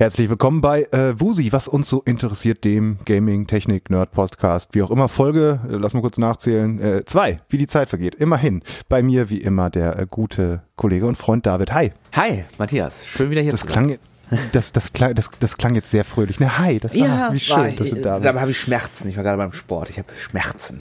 [0.00, 4.84] Herzlich willkommen bei äh, Wusi, was uns so interessiert, dem Gaming, Technik, Nerd Podcast, wie
[4.84, 5.08] auch immer.
[5.08, 8.14] Folge, äh, lass mal kurz nachzählen, äh, zwei, wie die Zeit vergeht.
[8.14, 8.62] Immerhin.
[8.88, 11.72] Bei mir wie immer der äh, gute Kollege und Freund David.
[11.72, 11.90] Hi.
[12.12, 13.08] Hi, Matthias.
[13.08, 13.98] Schön wieder hier das zu sein.
[14.28, 16.38] Klang, das, das, klang, das, das klang jetzt sehr fröhlich.
[16.38, 18.24] Ne, hi, das war, ja, wie schön, war, dass du da bist.
[18.24, 19.08] Dabei habe ich Schmerzen.
[19.08, 19.90] Ich war gerade beim Sport.
[19.90, 20.80] Ich habe Schmerzen.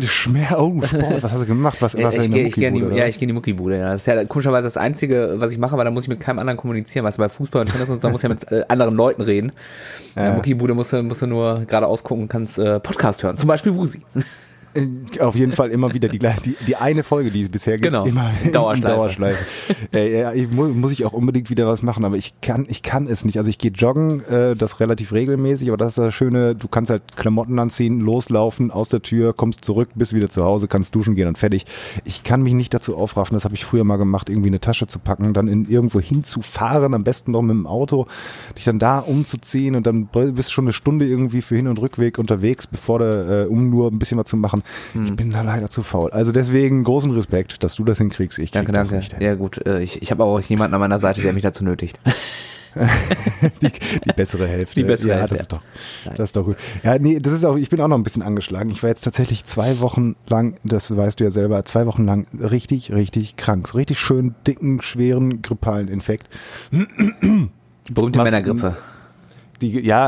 [0.00, 1.76] Schmer oh, Sport, was hast du gemacht?
[1.80, 3.78] Was, was ich, gehe, ich gehe in die, ja, ich gehe in die Muckibude.
[3.78, 3.92] Ja.
[3.92, 6.38] Das ist ja komischerweise das Einzige, was ich mache, weil da muss ich mit keinem
[6.38, 7.04] anderen kommunizieren.
[7.04, 8.94] Weißt du, bei Fußball und Tennis und so, da muss ich ja mit äh, anderen
[8.94, 9.52] Leuten reden.
[10.16, 10.22] Ja.
[10.22, 13.36] In der Muckibude musst du, musst du nur gerade ausgucken, kannst äh, Podcast hören.
[13.36, 14.00] Zum Beispiel Wusi.
[14.74, 17.84] Äh, auf jeden Fall immer wieder die, die, die eine Folge, die es bisher gibt.
[17.84, 18.04] Genau.
[18.04, 18.96] Immer Dauerschleife.
[18.96, 19.44] Dauerschleife.
[19.92, 22.82] äh, ja, ich muss, muss ich auch unbedingt wieder was machen, aber ich kann, ich
[22.82, 23.38] kann es nicht.
[23.38, 26.90] Also ich gehe joggen, äh, das relativ regelmäßig, aber das ist das Schöne, du kannst
[26.90, 31.14] halt Klamotten anziehen, loslaufen, aus der Tür, kommst zurück, bist wieder zu Hause, kannst duschen
[31.14, 31.66] gehen und fertig.
[32.04, 34.86] Ich kann mich nicht dazu aufraffen, das habe ich früher mal gemacht, irgendwie eine Tasche
[34.86, 38.06] zu packen, dann in irgendwo hinzufahren, am besten noch mit dem Auto,
[38.56, 41.78] dich dann da umzuziehen und dann bist du schon eine Stunde irgendwie für Hin- und
[41.78, 44.63] Rückweg unterwegs, bevor du, äh, um nur ein bisschen was zu machen.
[44.92, 45.06] Hm.
[45.06, 46.10] Ich bin da leider zu faul.
[46.10, 48.38] Also deswegen großen Respekt, dass du das hinkriegst.
[48.38, 49.00] Ich danke, danke.
[49.20, 51.98] Ja gut, äh, ich, ich habe auch jemanden an meiner Seite, der mich dazu nötigt.
[53.62, 54.74] die, die, bessere Hälfte.
[54.74, 55.34] Die bessere ja, Hälfte.
[55.34, 55.62] Das ist doch,
[56.16, 56.56] das ist doch gut.
[56.82, 58.70] Ja, nee, das ist auch, ich bin auch noch ein bisschen angeschlagen.
[58.70, 62.26] Ich war jetzt tatsächlich zwei Wochen lang, das weißt du ja selber, zwei Wochen lang
[62.32, 63.68] richtig, richtig krank.
[63.68, 66.28] So richtig schön dicken, schweren, grippalen Infekt.
[66.72, 68.76] Die berühmte Männergrippe
[69.60, 70.06] die, ja,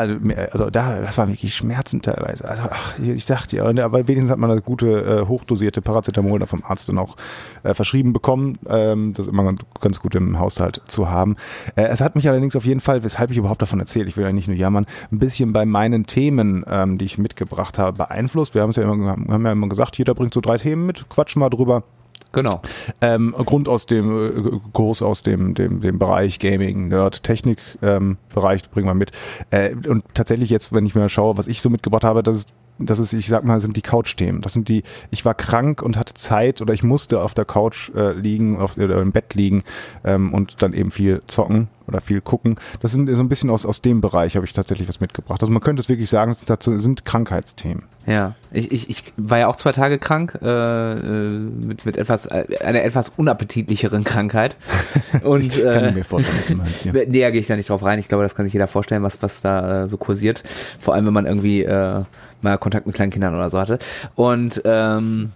[0.50, 2.48] also da, das war wirklich Schmerzen teilweise.
[2.48, 6.46] Also ach, ich sagte ja, aber wenigstens hat man das gute, äh, hochdosierte Paracetamol da
[6.46, 7.16] vom Arzt dann auch
[7.62, 8.58] äh, verschrieben bekommen.
[8.68, 11.36] Ähm, das ist immer ganz, ganz gut im Haushalt zu haben.
[11.74, 14.24] Äh, es hat mich allerdings auf jeden Fall, weshalb ich überhaupt davon erzähle, ich will
[14.24, 18.54] ja nicht nur jammern, ein bisschen bei meinen Themen, ähm, die ich mitgebracht habe, beeinflusst.
[18.54, 21.08] Wir haben es ja immer, haben ja immer gesagt, jeder bringt so drei Themen mit,
[21.08, 21.82] quatschen wir drüber.
[22.32, 22.60] Genau.
[23.00, 28.18] Ähm, Grund aus dem äh, Kurs aus dem, dem, dem Bereich Gaming, Nerd, Technik ähm,
[28.34, 29.12] Bereich bringen wir mit.
[29.50, 32.48] Äh, und tatsächlich jetzt, wenn ich mir schaue, was ich so mitgebracht habe, das ist
[32.78, 34.42] das ist, ich sag mal, sind die Couch-Themen.
[34.42, 37.90] Das sind die, ich war krank und hatte Zeit oder ich musste auf der Couch
[37.94, 39.64] äh, liegen auf, oder im Bett liegen
[40.04, 42.56] ähm, und dann eben viel zocken oder viel gucken.
[42.80, 45.40] Das sind so ein bisschen aus, aus dem Bereich habe ich tatsächlich was mitgebracht.
[45.40, 47.84] Also man könnte es wirklich sagen, das sind Krankheitsthemen.
[48.06, 52.26] Ja, ich, ich, ich war ja auch zwei Tage krank äh, äh mit, mit etwas
[52.26, 54.56] äh, einer etwas unappetitlicheren Krankheit.
[55.24, 57.98] Und äh, kann mir vorstellen, was du meinst, Näher gehe ich da nicht drauf rein.
[57.98, 60.44] Ich glaube, das kann sich jeder vorstellen, was was da äh, so kursiert.
[60.78, 62.02] Vor allem, wenn man irgendwie äh,
[62.42, 63.78] mal Kontakt mit kleinen Kindern oder so hatte.
[64.14, 65.32] Und ähm,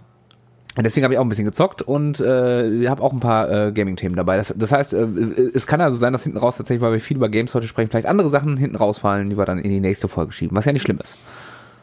[0.77, 4.15] Deswegen habe ich auch ein bisschen gezockt und äh, habe auch ein paar äh, Gaming-Themen
[4.15, 4.37] dabei.
[4.37, 5.05] Das, das heißt, äh,
[5.53, 7.89] es kann also sein, dass hinten raus tatsächlich, weil wir viel über Games heute sprechen,
[7.89, 10.71] vielleicht andere Sachen hinten rausfallen, die wir dann in die nächste Folge schieben, was ja
[10.71, 11.17] nicht schlimm ist.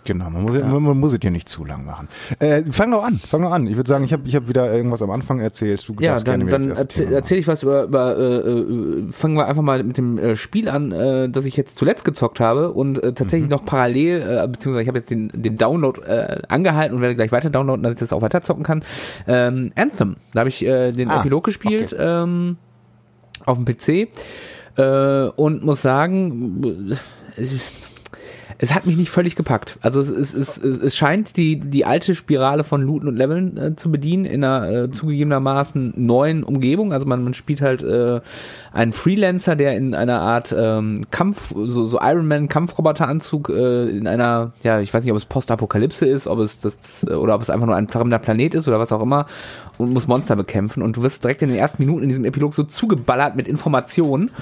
[0.08, 0.64] Genau, man muss, ja.
[0.64, 2.08] man, man muss es hier nicht zu lang machen.
[2.38, 3.66] Äh, fang doch an, fang doch an.
[3.66, 5.86] Ich würde sagen, ich habe ich hab wieder irgendwas am Anfang erzählt.
[5.86, 9.60] Du ja, dann, dann erzähle erzähl ich was über, über äh, äh, fangen wir einfach
[9.60, 13.12] mal mit dem äh, Spiel an, äh, das ich jetzt zuletzt gezockt habe und äh,
[13.12, 13.56] tatsächlich mhm.
[13.56, 17.30] noch parallel, äh, beziehungsweise ich habe jetzt den, den Download äh, angehalten und werde gleich
[17.30, 18.82] weiter downloaden, dass ich das auch weiter zocken kann.
[19.26, 22.22] Ähm, Anthem, da habe ich äh, den ah, Epilog gespielt okay.
[22.22, 22.56] ähm,
[23.44, 24.08] auf dem PC
[24.78, 26.94] äh, und muss sagen,
[27.36, 27.44] äh,
[28.60, 29.78] es hat mich nicht völlig gepackt.
[29.82, 33.76] Also es, es, es, es scheint die, die alte Spirale von Looten und Leveln äh,
[33.76, 36.92] zu bedienen in einer äh, zugegebenermaßen neuen Umgebung.
[36.92, 38.20] Also man, man spielt halt äh,
[38.72, 44.08] einen Freelancer, der in einer Art ähm, Kampf, so, so Iron Man Kampfroboteranzug äh, in
[44.08, 47.42] einer, ja, ich weiß nicht, ob es Postapokalypse ist, ob es das, das oder ob
[47.42, 49.26] es einfach nur ein fremder Planet ist oder was auch immer
[49.78, 52.54] und muss Monster bekämpfen und du wirst direkt in den ersten Minuten in diesem Epilog
[52.54, 54.32] so zugeballert mit Informationen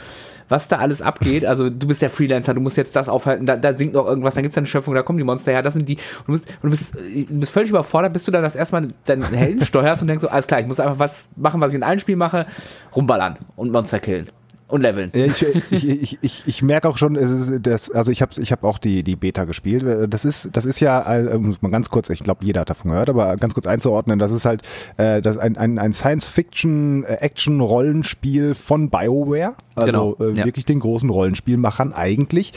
[0.48, 1.44] was da alles abgeht.
[1.44, 4.34] Also du bist der Freelancer, du musst jetzt das aufhalten, da, da singt noch irgendwas,
[4.34, 5.96] dann gibt's eine Schöpfung, da kommen die Monster her, das sind die.
[6.26, 9.64] Du bist, du bist, du bist völlig überfordert, bis du dann das erstmal deinen Helden
[9.64, 11.98] steuerst und denkst so, alles klar, ich muss einfach was machen, was ich in allen
[11.98, 12.46] Spielen mache,
[12.94, 14.28] rumballern und Monster killen
[14.68, 15.10] und leveln.
[15.12, 18.50] Ich, ich, ich, ich, ich merke auch schon, es ist das, also ich habe ich
[18.50, 20.12] hab auch die, die Beta gespielt.
[20.12, 22.90] Das ist, das ist ja, äh, muss man ganz kurz, ich glaube, jeder hat davon
[22.90, 24.62] gehört, aber ganz kurz einzuordnen, das ist halt
[24.96, 29.54] äh, das ein, ein, ein Science-Fiction-Action-Rollenspiel von BioWare.
[29.76, 30.44] Also genau, äh, ja.
[30.46, 32.54] wirklich den großen Rollenspielmachern eigentlich,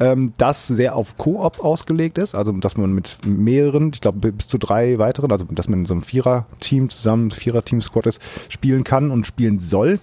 [0.00, 4.48] ähm, das sehr auf Koop ausgelegt ist, also dass man mit mehreren, ich glaube bis
[4.48, 9.10] zu drei weiteren, also dass man in so einem Vierer-Team zusammen, Vierer-Team-Squad ist, spielen kann
[9.10, 10.00] und spielen soll.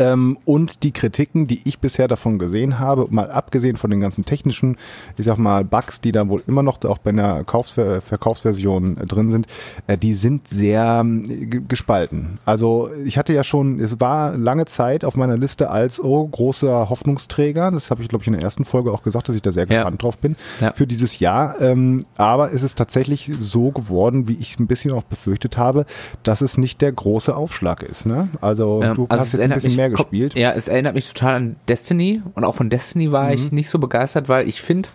[0.00, 4.24] Ähm, und die Kritiken, die ich bisher davon gesehen habe, mal abgesehen von den ganzen
[4.24, 4.76] technischen,
[5.16, 9.06] ich sag mal, Bugs, die da wohl immer noch auch bei einer Kaufsver Verkaufsversion äh,
[9.06, 9.46] drin sind,
[9.86, 12.38] äh, die sind sehr äh, gespalten.
[12.46, 16.88] Also ich hatte ja schon, es war lange Zeit auf meiner Liste als oh, großer
[16.88, 17.70] Hoffnungsträger.
[17.70, 19.66] Das habe ich, glaube ich, in der ersten Folge auch gesagt, dass ich da sehr
[19.66, 19.98] gespannt ja.
[19.98, 20.72] drauf bin ja.
[20.72, 21.60] für dieses Jahr.
[21.60, 25.84] Ähm, aber es ist tatsächlich so geworden, wie ich es ein bisschen auch befürchtet habe,
[26.22, 28.06] dass es nicht der große Aufschlag ist.
[28.06, 28.28] Ne?
[28.40, 30.34] Also ähm, du also hast jetzt ein bisschen mehr gespielt.
[30.34, 33.32] Ja, es erinnert mich total an Destiny und auch von Destiny war mhm.
[33.32, 34.88] ich nicht so begeistert, weil ich finde,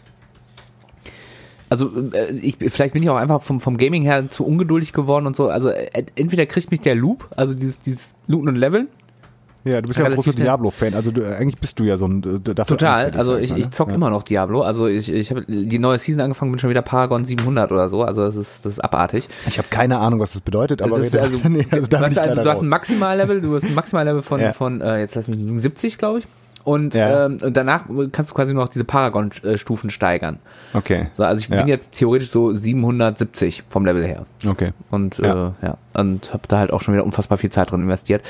[1.70, 5.28] also äh, ich, vielleicht bin ich auch einfach vom, vom Gaming her zu ungeduldig geworden
[5.28, 5.50] und so.
[5.50, 8.88] Also äh, entweder kriegt mich der Loop, also dieses, dieses Looten und Leveln,
[9.66, 10.94] ja, du bist ja ein großer Diablo-Fan.
[10.94, 13.12] Also du, eigentlich bist du ja so ein äh, Total.
[13.12, 13.96] Also ich, ich zock ja.
[13.96, 14.62] immer noch Diablo.
[14.62, 18.04] Also ich, ich habe die neue Season angefangen, bin schon wieder Paragon 700 oder so.
[18.04, 19.28] Also das ist, das ist abartig.
[19.48, 22.18] Ich habe keine Ahnung, was das bedeutet, aber das ist, also, nee, also du, hast,
[22.18, 24.54] also, du hast ein Maximallevel, du hast ein Maximallevel von, ja.
[24.54, 26.28] von äh, jetzt lass mich 70, glaube ich.
[26.66, 27.28] Und, ja.
[27.28, 30.40] ähm, und danach kannst du quasi nur noch diese Paragon-Stufen steigern.
[30.74, 31.08] Okay.
[31.16, 31.58] So, also ich ja.
[31.58, 34.26] bin jetzt theoretisch so 770 vom Level her.
[34.46, 34.74] Okay.
[34.90, 37.82] Und ja, äh, ja und habe da halt auch schon wieder unfassbar viel Zeit drin
[37.82, 38.24] investiert.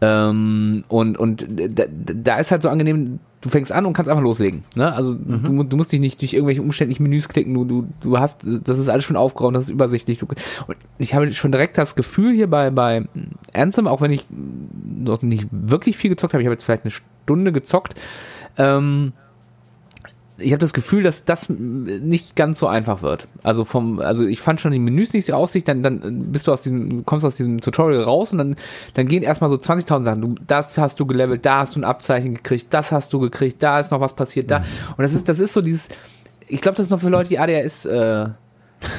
[0.00, 4.22] Ähm, und und da, da ist halt so angenehm, du fängst an und kannst einfach
[4.22, 4.64] loslegen.
[4.74, 4.92] Ne?
[4.92, 5.42] Also mhm.
[5.44, 8.78] du, du, musst dich nicht durch irgendwelche umständlichen Menüs klicken, du, du, du hast, das
[8.78, 10.18] ist alles schon aufgeräumt, das ist übersichtlich.
[10.18, 13.04] Du, und ich habe schon direkt das Gefühl hier bei, bei
[13.52, 16.92] Anthem, auch wenn ich noch nicht wirklich viel gezockt habe, ich habe jetzt vielleicht eine
[17.28, 17.94] Stunde gezockt.
[18.56, 19.12] Ähm,
[20.40, 23.26] ich habe das Gefühl, dass das nicht ganz so einfach wird.
[23.42, 26.52] Also vom, also ich fand schon die Menüs nicht so aussicht, dann, dann bist du
[26.52, 28.56] aus diesem, kommst aus diesem Tutorial raus und dann,
[28.94, 30.20] dann gehen erstmal so 20.000 Sachen.
[30.20, 33.62] Du, das hast du gelevelt, da hast du ein Abzeichen gekriegt, das hast du gekriegt,
[33.62, 34.60] da ist noch was passiert, da.
[34.60, 34.64] Mhm.
[34.96, 35.88] Und das ist, das ist so dieses,
[36.46, 38.28] ich glaube, das ist noch für Leute, die ADHS, äh,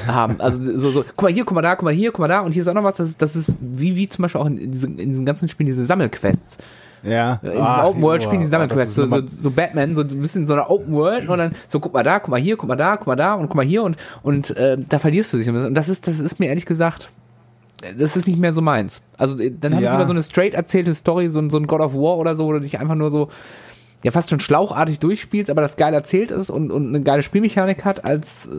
[0.06, 0.40] haben.
[0.40, 2.40] Also so, so, guck mal hier, guck mal da, guck mal hier, guck mal da
[2.40, 2.96] und hier ist auch noch was.
[2.96, 5.68] Das ist, das ist wie, wie zum Beispiel auch in diesen, in diesen ganzen Spielen
[5.68, 6.58] diese Sammelquests.
[7.02, 7.40] Ja.
[7.42, 8.94] In diesem ah, Open World spielen die Sammelquests.
[8.94, 11.94] So, so, so Batman, so ein bisschen so eine Open World und dann so guck
[11.94, 13.82] mal da, guck mal hier, guck mal da, guck mal da und guck mal hier
[13.82, 15.48] und, und äh, da verlierst du dich.
[15.48, 17.10] Und das ist, das ist mir ehrlich gesagt,
[17.96, 19.02] das ist nicht mehr so meins.
[19.16, 19.90] Also dann habe ja.
[19.90, 22.46] ich lieber so eine straight erzählte Story, so, so ein God of War oder so,
[22.46, 23.28] wo du dich einfach nur so
[24.02, 27.84] ja fast schon schlauchartig durchspielst, aber das geil erzählt ist und, und eine geile Spielmechanik
[27.84, 28.50] hat, als äh,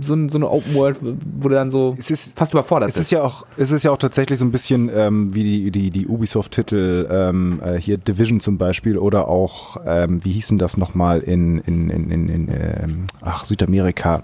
[0.00, 3.06] so, so eine Open World, wo du dann so es ist, fast überfordert es bist.
[3.06, 5.90] Ist ja auch, es ist ja auch tatsächlich so ein bisschen ähm, wie die, die,
[5.90, 11.20] die Ubisoft-Titel, ähm, äh, hier Division zum Beispiel oder auch, ähm, wie hießen das nochmal
[11.20, 14.22] in, in, in, in, in ähm, ach, Südamerika,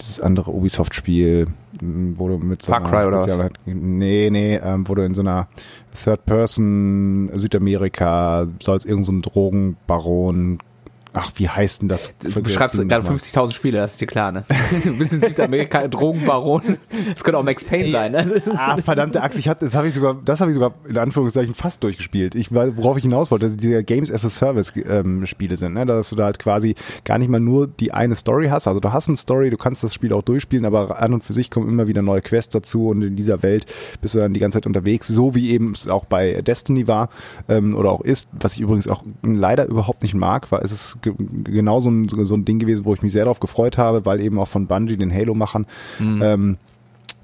[0.00, 1.48] dieses andere Ubisoft-Spiel,
[1.82, 3.50] wo du mit so Far Cry oder was?
[3.66, 5.48] Nee, nee, ähm, wo du in so einer
[5.92, 10.58] Third Person Südamerika soll es irgendein so Drogenbaron
[11.12, 12.14] Ach, wie heißt denn das?
[12.20, 14.44] Du beschreibst gerade 50.000 Spiele, das ist dir klar, ne?
[14.48, 16.78] Ein bisschen Südamerika, Drogenbaron.
[17.12, 18.42] Das könnte auch Max Payne sein, ne?
[18.56, 21.54] Ah, verdammte Axt, ich hatte, das habe ich sogar, das habe ich sogar in Anführungszeichen
[21.54, 22.34] fast durchgespielt.
[22.34, 25.84] Ich, worauf ich hinaus wollte, dass diese Games as a Service ähm, Spiele sind, ne?
[25.84, 28.68] Dass du da halt quasi gar nicht mal nur die eine Story hast.
[28.68, 31.32] Also du hast eine Story, du kannst das Spiel auch durchspielen, aber an und für
[31.32, 33.66] sich kommen immer wieder neue Quests dazu und in dieser Welt
[34.00, 37.08] bist du dann die ganze Zeit unterwegs, so wie eben es auch bei Destiny war
[37.48, 40.99] ähm, oder auch ist, was ich übrigens auch leider überhaupt nicht mag, weil es ist
[41.02, 44.20] genau so ein, so ein Ding gewesen, wo ich mich sehr darauf gefreut habe, weil
[44.20, 45.66] eben auch von Bungie, den Halo-Machern,
[45.98, 46.22] mhm.
[46.22, 46.56] ähm,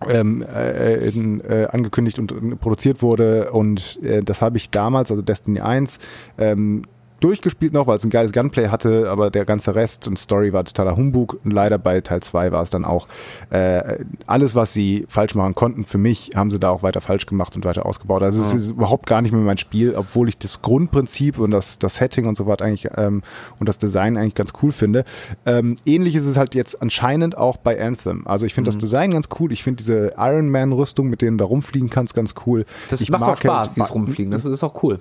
[0.08, 5.60] ähm, äh, äh, angekündigt und produziert wurde und äh, das habe ich damals, also Destiny
[5.60, 5.98] 1,
[6.38, 6.82] ähm,
[7.20, 10.64] durchgespielt noch, weil es ein geiles Gunplay hatte, aber der ganze Rest und Story war
[10.64, 11.38] totaler Humbug.
[11.44, 13.08] Und leider bei Teil 2 war es dann auch
[13.50, 17.26] äh, alles, was sie falsch machen konnten, für mich, haben sie da auch weiter falsch
[17.26, 18.22] gemacht und weiter ausgebaut.
[18.22, 18.46] Also ja.
[18.46, 21.96] es ist überhaupt gar nicht mehr mein Spiel, obwohl ich das Grundprinzip und das, das
[21.96, 23.22] Setting und so weiter eigentlich ähm,
[23.58, 25.04] und das Design eigentlich ganz cool finde.
[25.46, 28.26] Ähm, ähnlich ist es halt jetzt anscheinend auch bei Anthem.
[28.26, 28.74] Also ich finde mhm.
[28.74, 29.52] das Design ganz cool.
[29.52, 32.66] Ich finde diese Iron Man Rüstung, mit denen du da rumfliegen kannst, ganz cool.
[32.90, 34.30] Das ich macht auch Spaß, dieses Rumfliegen.
[34.30, 35.00] Das ist auch cool.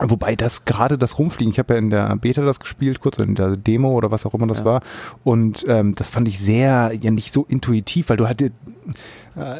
[0.00, 3.34] Wobei das gerade das Rumfliegen, ich habe ja in der Beta das gespielt, kurz in
[3.34, 4.64] der Demo oder was auch immer das ja.
[4.64, 4.82] war.
[5.24, 8.52] Und ähm, das fand ich sehr, ja nicht so intuitiv, weil du halt äh,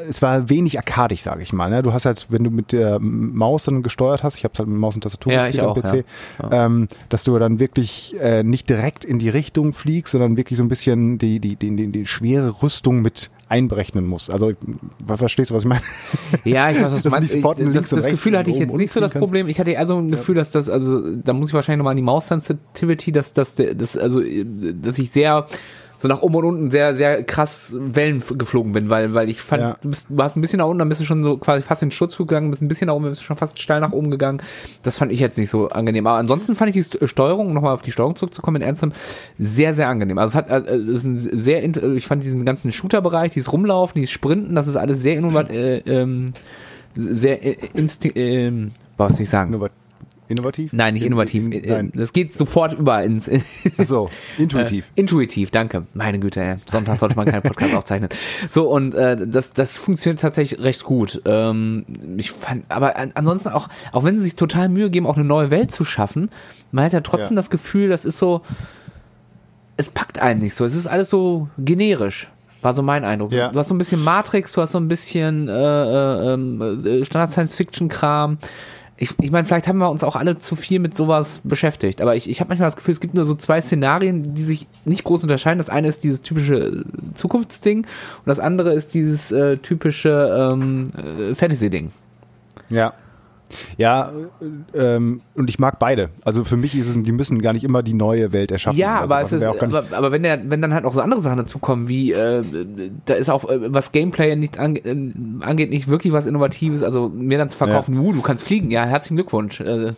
[0.08, 1.70] es war wenig arkadig, sage ich mal.
[1.70, 1.82] Ne?
[1.82, 4.78] Du hast halt, wenn du mit der Maus dann gesteuert hast, ich habe halt mit
[4.78, 6.04] Maus und Tastatur ja, gespielt am PC,
[6.42, 6.66] ja.
[6.66, 10.64] ähm, dass du dann wirklich äh, nicht direkt in die Richtung fliegst, sondern wirklich so
[10.64, 14.30] ein bisschen die, die, die, die, die schwere Rüstung mit einberechnen musst.
[14.30, 14.52] Also
[15.06, 15.82] verstehst du, was ich meine?
[16.44, 17.34] Ja, ich weiß, was du meinst.
[17.34, 19.48] Ich, das, das Gefühl hatte ich jetzt nicht so das Problem.
[19.48, 21.96] Ich hatte eher so ein Gefühl, dass das, also da muss ich wahrscheinlich nochmal an
[21.96, 25.46] die Maus-Sensitivity, dass das, das, also, dass ich sehr
[25.98, 29.62] so nach oben und unten sehr, sehr krass Wellen geflogen bin, weil, weil ich fand,
[29.62, 29.76] ja.
[29.80, 31.82] du, bist, du warst ein bisschen nach unten, dann bist du schon so quasi fast
[31.82, 33.90] in den Schutz gegangen, bist ein bisschen nach oben, bist du schon fast steil nach
[33.90, 34.40] oben gegangen.
[34.84, 36.06] Das fand ich jetzt nicht so angenehm.
[36.06, 38.92] Aber ansonsten fand ich die Steuerung, um nochmal auf die Steuerung zurückzukommen in Anthem,
[39.38, 40.18] sehr, sehr angenehm.
[40.18, 44.00] Also es hat, äh, es ist ein sehr, ich fand diesen ganzen Shooter-Bereich, dieses Rumlaufen,
[44.00, 46.32] dieses Sprinten, das ist alles sehr innovativ, äh, ähm,
[46.94, 48.52] sehr äh, instinkt, äh,
[48.96, 49.48] was soll ich sagen?
[49.52, 49.72] Innovat
[50.28, 50.72] Innovativ?
[50.72, 51.44] Nein, nicht innovativ.
[51.44, 51.92] In, in, Nein.
[51.94, 53.30] Das geht sofort über ins.
[53.78, 54.84] Ach so, intuitiv.
[54.94, 55.86] Äh, intuitiv, danke.
[55.94, 56.56] Meine Güte, ey.
[56.66, 58.10] Sonntag sollte man keinen Podcast aufzeichnen.
[58.50, 61.22] So, und äh, das, das funktioniert tatsächlich recht gut.
[61.24, 61.86] Ähm,
[62.18, 65.50] ich fand, aber ansonsten auch, auch wenn sie sich total Mühe geben, auch eine neue
[65.50, 66.30] Welt zu schaffen,
[66.72, 67.40] man hat ja trotzdem ja.
[67.40, 68.42] das Gefühl, das ist so,
[69.78, 70.64] es packt einen nicht so.
[70.64, 72.28] Es ist alles so generisch.
[72.60, 73.32] War so mein Eindruck.
[73.32, 73.50] Ja.
[73.52, 77.04] Du hast so ein bisschen Matrix, du hast so ein bisschen äh, äh, ähm, äh
[77.04, 78.38] Standard-Science-Fiction-Kram
[79.00, 82.16] ich, ich meine, vielleicht haben wir uns auch alle zu viel mit sowas beschäftigt, aber
[82.16, 85.04] ich, ich habe manchmal das Gefühl, es gibt nur so zwei Szenarien, die sich nicht
[85.04, 85.58] groß unterscheiden.
[85.58, 90.88] Das eine ist dieses typische äh, Zukunftsding und das andere ist dieses äh, typische ähm,
[90.96, 91.92] äh, Fantasy-Ding.
[92.70, 92.92] Ja.
[93.76, 94.12] Ja,
[94.74, 96.10] ähm, und ich mag beide.
[96.24, 98.78] Also für mich ist es, die müssen gar nicht immer die neue Welt erschaffen.
[98.78, 101.20] Ja, aber also es ist, aber, aber, wenn der, wenn dann halt auch so andere
[101.20, 102.42] Sachen dazukommen, wie äh,
[103.04, 106.82] da ist auch äh, was Gameplay nicht ange, äh, angeht, nicht wirklich was Innovatives.
[106.82, 108.00] Also mir dann zu verkaufen, ja.
[108.00, 109.60] uh, du kannst fliegen, ja, herzlichen Glückwunsch.
[109.60, 109.94] Äh,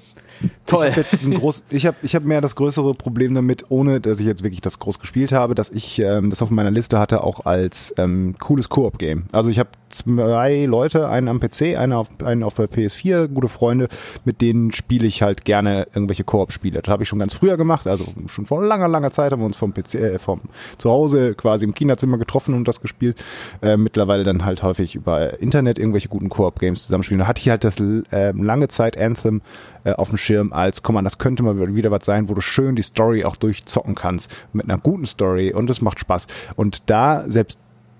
[0.66, 0.92] Toll.
[0.94, 4.42] Ich habe ich habe ich hab mehr das größere Problem damit, ohne dass ich jetzt
[4.42, 7.92] wirklich das groß gespielt habe, dass ich ähm, das auf meiner Liste hatte auch als
[7.98, 9.24] ähm, cooles Koop-Game.
[9.32, 13.48] Also ich habe zwei Leute, einen am PC, einen auf, einen auf der PS4, gute
[13.48, 13.88] Freunde,
[14.24, 16.80] mit denen spiele ich halt gerne irgendwelche Koop-Spiele.
[16.80, 19.46] Das habe ich schon ganz früher gemacht, also schon vor langer, langer Zeit haben wir
[19.46, 20.40] uns vom PC, äh, vom
[20.78, 23.16] Zuhause quasi im Kinderzimmer getroffen und das gespielt.
[23.60, 27.18] Äh, mittlerweile dann halt häufig über Internet irgendwelche guten Koop-Games zusammenspielen.
[27.18, 29.42] Da hatte ich halt das äh, lange Zeit Anthem
[29.84, 32.40] äh, auf dem Schirm als, komm mal, das könnte mal wieder was sein, wo du
[32.40, 36.26] schön die Story auch durchzocken kannst mit einer guten Story und es macht Spaß.
[36.56, 37.58] Und da selbst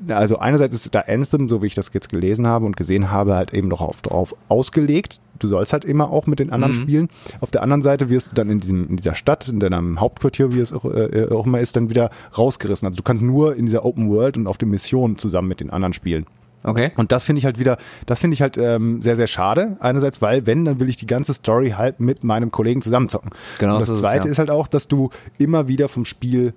[0.09, 3.35] also einerseits ist da Anthem, so wie ich das jetzt gelesen habe und gesehen habe,
[3.35, 5.21] halt eben noch auf, drauf ausgelegt.
[5.39, 6.83] Du sollst halt immer auch mit den anderen mhm.
[6.83, 7.09] spielen.
[7.41, 10.55] Auf der anderen Seite wirst du dann in diesem in dieser Stadt, in deinem Hauptquartier,
[10.55, 12.87] wie es auch, äh, auch immer ist, dann wieder rausgerissen.
[12.87, 15.71] Also du kannst nur in dieser Open World und auf den Missionen zusammen mit den
[15.71, 16.27] anderen spielen.
[16.63, 16.93] Okay.
[16.97, 19.77] Und das finde ich halt wieder, das finde ich halt ähm, sehr, sehr schade.
[19.81, 23.31] Einerseits, weil wenn, dann will ich die ganze Story halt mit meinem Kollegen zusammenzocken.
[23.59, 23.79] Genau.
[23.79, 24.31] Und das Zweite ist, ja.
[24.33, 26.53] ist halt auch, dass du immer wieder vom Spiel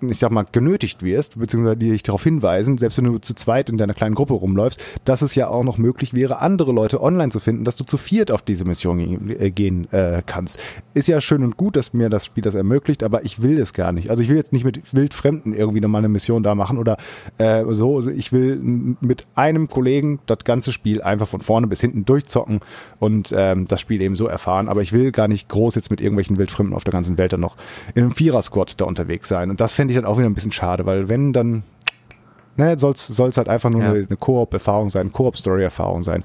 [0.00, 3.70] ich sag mal, genötigt wirst, beziehungsweise die dich darauf hinweisen, selbst wenn du zu zweit
[3.70, 7.30] in deiner kleinen Gruppe rumläufst, dass es ja auch noch möglich wäre, andere Leute online
[7.30, 10.58] zu finden, dass du zu viert auf diese Mission äh, gehen äh, kannst.
[10.94, 13.72] Ist ja schön und gut, dass mir das Spiel das ermöglicht, aber ich will es
[13.72, 14.10] gar nicht.
[14.10, 16.96] Also ich will jetzt nicht mit wildfremden irgendwie nochmal eine Mission da machen oder
[17.38, 17.96] äh, so.
[17.96, 22.60] Also ich will mit einem Kollegen das ganze Spiel einfach von vorne bis hinten durchzocken
[22.98, 24.68] und ähm, das Spiel eben so erfahren.
[24.68, 27.40] Aber ich will gar nicht groß jetzt mit irgendwelchen Wildfremden auf der ganzen Welt dann
[27.40, 27.56] noch
[27.94, 29.50] in einem Vierer-Squad da unterwegs sein.
[29.50, 31.62] Und das fände fände ich dann auch wieder ein bisschen schade, weil wenn dann,
[32.56, 33.88] ne, soll es halt einfach nur ja.
[33.88, 36.24] eine, eine Koop-Erfahrung sein, Koop-Story-Erfahrung sein,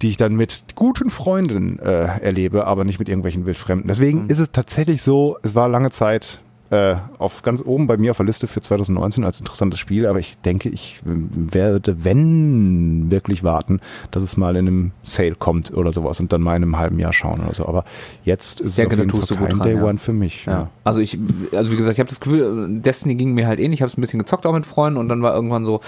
[0.00, 3.86] die ich dann mit guten Freunden äh, erlebe, aber nicht mit irgendwelchen Wildfremden.
[3.86, 4.30] Deswegen mhm.
[4.30, 8.18] ist es tatsächlich so, es war lange Zeit äh, auf ganz oben bei mir auf
[8.18, 13.80] der Liste für 2019 als interessantes Spiel, aber ich denke, ich werde, wenn, wirklich warten,
[14.12, 17.00] dass es mal in einem Sale kommt oder sowas und dann mal in einem halben
[17.00, 17.66] Jahr schauen oder so.
[17.66, 17.84] Aber
[18.24, 19.82] jetzt ist es auf jeden Fall kein dran, Day ja.
[19.82, 20.46] One für mich.
[20.46, 20.52] Ja.
[20.52, 20.70] ja.
[20.84, 21.18] Also ich,
[21.52, 23.98] also wie gesagt, ich habe das Gefühl, Destiny ging mir halt ähnlich, ich habe es
[23.98, 25.80] ein bisschen gezockt auch mit Freunden und dann war irgendwann so,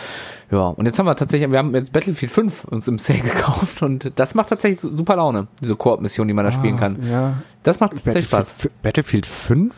[0.50, 3.82] ja, und jetzt haben wir tatsächlich, wir haben jetzt Battlefield 5 uns im Sale gekauft
[3.82, 6.98] und das macht tatsächlich super Laune, diese Koop-Mission, die man da ah, spielen kann.
[7.08, 7.42] Ja.
[7.62, 8.56] Das macht tatsächlich Spaß.
[8.82, 9.72] Battlefield 5?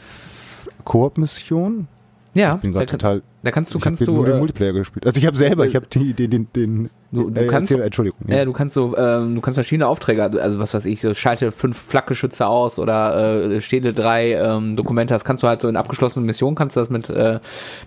[0.85, 1.89] Koop-Mission?
[2.35, 3.23] Ja, ich bin gerade total.
[3.45, 4.13] Da kannst du, ich kannst du.
[4.13, 5.07] nur den äh, Multiplayer gespielt.
[5.07, 7.85] Also ich habe selber, ich habe den, den, den, den du, du äh, kannst, erzähl,
[7.85, 8.19] Entschuldigung.
[8.27, 8.39] Ja.
[8.39, 11.53] ja, du kannst so, ähm, du kannst verschiedene Aufträge, also was weiß ich, so schalte
[11.53, 15.15] fünf Flakgeschütze aus oder äh, stehle drei ähm, Dokumente.
[15.15, 17.39] Das kannst du halt so in abgeschlossenen Missionen kannst du das mit äh,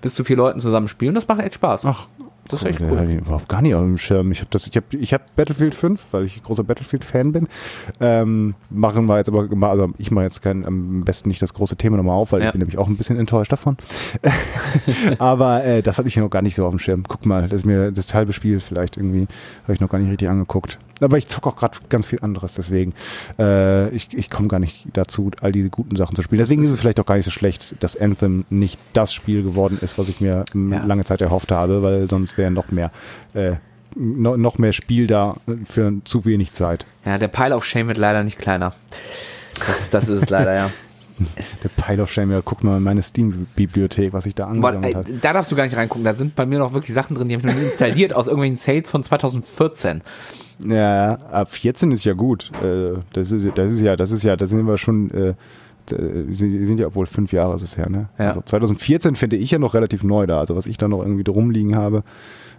[0.01, 1.13] bis zu vier Leuten zusammen spielen.
[1.13, 1.85] Das macht echt Spaß.
[1.85, 2.07] Ach,
[2.47, 3.07] das ist echt cool.
[3.09, 4.31] Ich überhaupt gar nicht auf dem Schirm.
[4.31, 7.47] Ich habe das, ich habe, ich habe Battlefield 5, weil ich großer Battlefield-Fan bin.
[7.99, 11.75] Ähm, machen wir jetzt aber, also ich mache jetzt kein, am besten nicht das große
[11.75, 12.47] Thema nochmal auf, weil ja.
[12.47, 13.77] ich bin nämlich auch ein bisschen enttäuscht davon.
[15.19, 17.03] aber äh, das hatte ich noch gar nicht so auf dem Schirm.
[17.07, 19.27] Guck mal, das ist mir das halbe Spiel vielleicht irgendwie,
[19.63, 20.79] habe ich noch gar nicht richtig angeguckt.
[21.01, 22.93] Aber ich zocke auch gerade ganz viel anderes, deswegen
[23.39, 26.39] äh, ich, ich komme gar nicht dazu, all diese guten Sachen zu spielen.
[26.39, 29.77] Deswegen ist es vielleicht auch gar nicht so schlecht, dass Anthem nicht das Spiel geworden
[29.81, 30.83] ist, was ich mir ja.
[30.83, 32.91] lange Zeit erhofft habe, weil sonst wäre noch mehr
[33.33, 33.55] äh,
[33.95, 36.85] no, noch mehr Spiel da für zu wenig Zeit.
[37.05, 38.73] Ja, der Pile of Shame wird leider nicht kleiner.
[39.65, 40.71] Das, das ist es leider, ja.
[41.63, 45.13] Der Pile of Shame, ja, guck mal in meine Steam-Bibliothek, was ich da angesammelt habe.
[45.13, 47.36] Da darfst du gar nicht reingucken, da sind bei mir noch wirklich Sachen drin, die
[47.36, 50.01] habe ich noch nie installiert, aus irgendwelchen Sales von 2014.
[50.65, 52.51] Ja, ab 14 ist ja gut.
[52.63, 55.33] Äh, das ist, das ist ja, das ist ja, da sind wir schon, äh,
[56.31, 58.09] sie sind ja wohl fünf Jahre ist es her, ne?
[58.17, 58.29] Ja.
[58.29, 60.39] Also 2014 finde ich ja noch relativ neu da.
[60.39, 62.03] Also was ich da noch irgendwie rumliegen habe,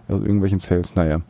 [0.07, 1.21] also irgendwelchen Sales, naja.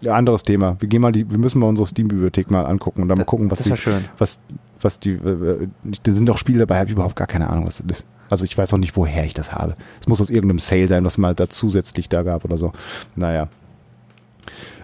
[0.00, 0.76] Ja, anderes Thema.
[0.80, 3.50] Wir gehen mal die, wir müssen mal unsere Steam-Bibliothek mal angucken und dann mal gucken,
[3.50, 3.72] was die,
[4.18, 4.38] was,
[4.80, 5.68] was die, äh,
[6.02, 8.06] da sind doch Spiele dabei, habe ich überhaupt gar keine Ahnung, was das ist.
[8.30, 9.74] Also ich weiß auch nicht, woher ich das habe.
[10.00, 12.72] Es muss aus irgendeinem Sale sein, was mal da zusätzlich da gab oder so.
[13.16, 13.48] Naja.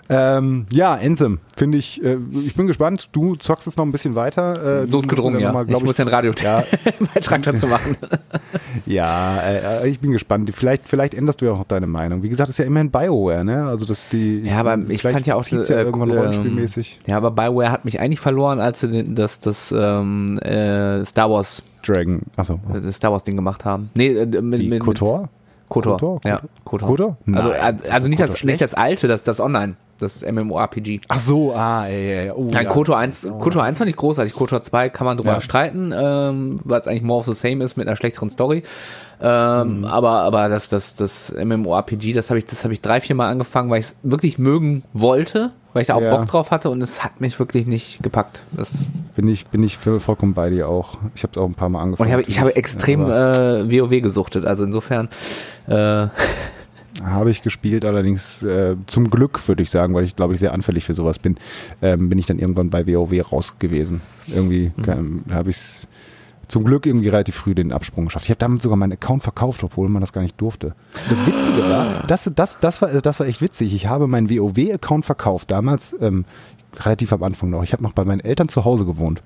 [0.09, 3.09] Ähm, ja, Anthem, finde ich, äh, ich bin gespannt.
[3.13, 4.83] Du zockst es noch ein bisschen weiter.
[4.83, 5.53] Äh, Notgedrungen, ja.
[5.53, 6.67] Mal, ich, ich muss den Radio-Beitrag
[7.15, 7.39] ja.
[7.39, 7.97] dazu machen.
[8.87, 10.51] ja, äh, ich bin gespannt.
[10.55, 12.23] Vielleicht, vielleicht änderst du ja auch noch deine Meinung.
[12.23, 13.67] Wie gesagt, ist ja immerhin Bioware, ne?
[13.67, 14.41] Also, dass die.
[14.41, 16.99] Ja, aber ich fand ja auch ja äh, irgendwann ähm, rollenspielmäßig.
[17.07, 21.63] Ja, aber Bioware hat mich eigentlich verloren, als sie das, das ähm, äh, Star Wars
[21.83, 22.61] Dragon, achso.
[22.73, 23.91] Das Star Wars Ding gemacht haben.
[23.95, 25.29] Nee, äh, mit, mit, Kotor?
[25.69, 25.99] Kotor.
[25.99, 26.21] Kotor?
[26.25, 26.89] Ja, Kotor.
[26.89, 27.17] Kotor?
[27.33, 29.75] Also, also, also nicht, das, nicht das alte, das, das Online.
[29.99, 31.01] Das ist MMORPG.
[31.09, 32.35] Ach so, ah, ja, ja.
[32.35, 34.35] Oh, ja, Koto 1, Koto 1 fand ich großartig.
[34.35, 35.41] Koto 2 kann man drüber ja.
[35.41, 38.63] streiten, ähm, weil es eigentlich more of the same ist mit einer schlechteren Story.
[39.21, 39.85] Ähm, mhm.
[39.87, 43.29] Aber aber das das das MMORPG, das habe ich das habe ich drei vier Mal
[43.29, 46.15] angefangen, weil ich es wirklich mögen wollte, weil ich da auch ja.
[46.15, 48.45] Bock drauf hatte und es hat mich wirklich nicht gepackt.
[48.53, 50.99] Das bin ich bin ich vollkommen bei dir auch.
[51.15, 52.07] Ich habe es auch ein paar Mal angefangen.
[52.07, 55.09] Und ich habe ich habe extrem äh, WoW gesuchtet, also insofern.
[55.67, 56.09] Äh,
[57.05, 60.53] habe ich gespielt, allerdings äh, zum Glück, würde ich sagen, weil ich glaube ich sehr
[60.53, 61.37] anfällig für sowas bin,
[61.83, 64.01] ähm, bin ich dann irgendwann bei WoW raus gewesen.
[64.27, 65.25] Irgendwie mhm.
[65.31, 65.89] habe ich es
[66.49, 68.27] zum Glück irgendwie relativ früh den Absprung geschafft.
[68.27, 70.75] Ich habe damit sogar meinen Account verkauft, obwohl man das gar nicht durfte.
[71.09, 73.75] Das Witzige war, das, das, das, war, das war echt witzig.
[73.75, 76.25] Ich habe meinen WoW-Account verkauft, damals ähm,
[76.77, 77.63] relativ am Anfang noch.
[77.63, 79.23] Ich habe noch bei meinen Eltern zu Hause gewohnt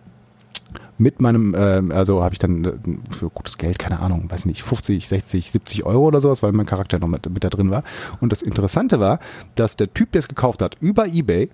[1.00, 2.72] mit meinem, äh, also habe ich dann äh,
[3.10, 6.66] für gutes Geld, keine Ahnung, weiß nicht, 50, 60, 70 Euro oder sowas, weil mein
[6.66, 7.82] Charakter noch mit, mit da drin war.
[8.20, 9.18] Und das Interessante war,
[9.54, 11.48] dass der Typ, der es gekauft hat, über Ebay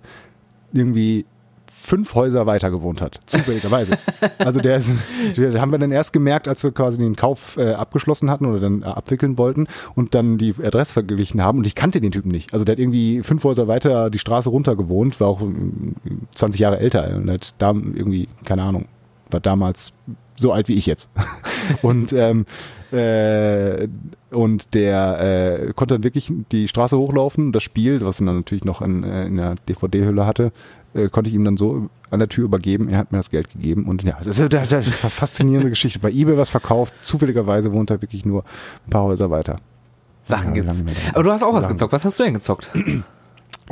[0.73, 1.25] irgendwie
[1.71, 3.97] fünf Häuser weiter gewohnt hat, zufälligerweise.
[4.39, 4.91] also der, ist,
[5.37, 8.59] der haben wir dann erst gemerkt, als wir quasi den Kauf äh, abgeschlossen hatten oder
[8.59, 12.29] dann äh, abwickeln wollten und dann die Adresse verglichen haben und ich kannte den Typen
[12.29, 12.51] nicht.
[12.51, 15.41] Also der hat irgendwie fünf Häuser weiter die Straße runter gewohnt, war auch
[16.35, 18.87] 20 Jahre älter und hat da irgendwie, keine Ahnung,
[19.31, 19.93] war damals
[20.35, 21.09] so alt wie ich jetzt.
[21.81, 22.45] und ähm,
[22.91, 23.87] äh,
[24.31, 25.19] und der
[25.69, 27.51] äh, konnte dann wirklich die Straße hochlaufen.
[27.51, 30.51] Das Spiel, was er dann natürlich noch in, äh, in der DVD-Hülle hatte,
[30.93, 32.87] äh, konnte ich ihm dann so an der Tür übergeben.
[32.87, 35.99] Er hat mir das Geld gegeben und ja, das ist eine, eine faszinierende Geschichte.
[35.99, 38.43] Bei eBay was verkauft, zufälligerweise wohnt er wirklich nur
[38.85, 39.57] ein paar Häuser weiter.
[40.21, 40.83] Sachen ja, gibt's.
[41.13, 41.93] Aber du hast auch was gezockt.
[41.93, 42.71] Was hast du denn gezockt?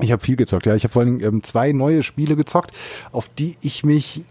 [0.01, 0.75] Ich habe viel gezockt, ja.
[0.75, 2.71] Ich habe vor allem ähm, zwei neue Spiele gezockt,
[3.11, 4.23] auf die ich mich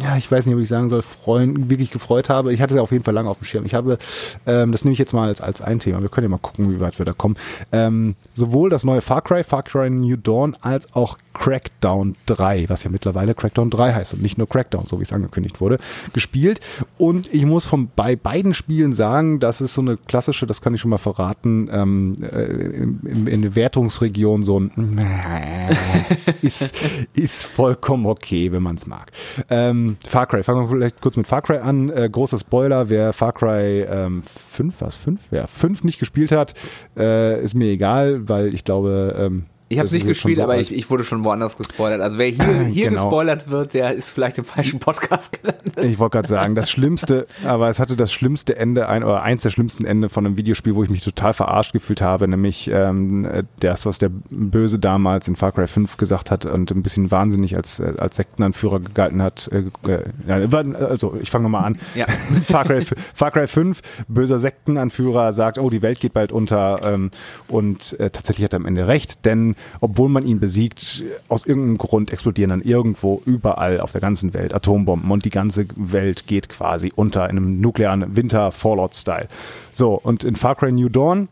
[0.00, 2.52] ja, ich weiß nicht, ob ich sagen soll, freuen, wirklich gefreut habe.
[2.52, 3.64] Ich hatte es ja auf jeden Fall lange auf dem Schirm.
[3.64, 3.98] Ich habe,
[4.46, 6.02] ähm, das nehme ich jetzt mal als, als ein Thema.
[6.02, 7.36] Wir können ja mal gucken, wie weit wir da kommen.
[7.70, 12.84] Ähm, sowohl das neue Far Cry, Far Cry New Dawn, als auch Crackdown 3, was
[12.84, 15.78] ja mittlerweile Crackdown 3 heißt und nicht nur Crackdown, so wie es angekündigt wurde,
[16.12, 16.60] gespielt.
[16.98, 20.74] Und ich muss von bei beiden Spielen sagen, das ist so eine klassische, das kann
[20.74, 25.00] ich schon mal verraten, ähm, äh, in, in der Wertungsregion so ein
[26.42, 26.78] ist,
[27.14, 29.11] ist vollkommen okay, wenn man es mag.
[29.50, 31.90] Ähm, Far Cry, fangen wir vielleicht kurz mit Far Cry an.
[31.90, 35.20] Äh, großer Spoiler, wer Far Cry ähm, 5, was, 5?
[35.30, 36.54] Ja, 5 nicht gespielt hat,
[36.96, 40.58] äh, ist mir egal, weil ich glaube, ähm, ich habe es nicht gespielt, so aber
[40.58, 42.00] ich, ich wurde schon woanders gespoilert.
[42.00, 43.02] Also wer hier, hier genau.
[43.02, 45.84] gespoilert wird, der ist vielleicht im falschen Podcast gelandet.
[45.84, 49.42] Ich wollte gerade sagen, das Schlimmste, aber es hatte das schlimmste Ende, ein, oder eins
[49.42, 53.26] der schlimmsten Ende von einem Videospiel, wo ich mich total verarscht gefühlt habe, nämlich ähm,
[53.60, 57.56] das, was der Böse damals in Far Cry 5 gesagt hat und ein bisschen wahnsinnig
[57.56, 59.50] als, als Sektenanführer gegalten hat.
[59.52, 61.78] Äh, äh, also ich fange nochmal an.
[61.94, 62.06] Ja.
[62.44, 67.10] Far, Cry, Far Cry 5, böser Sektenanführer sagt, oh, die Welt geht bald unter ähm,
[67.48, 71.78] und äh, tatsächlich hat er am Ende recht, denn obwohl man ihn besiegt, aus irgendeinem
[71.78, 76.48] Grund explodieren dann irgendwo überall auf der ganzen Welt Atombomben und die ganze Welt geht
[76.48, 79.28] quasi unter in einem nuklearen Winter-Fallout-Style.
[79.72, 81.28] So, und in Far Cry New Dawn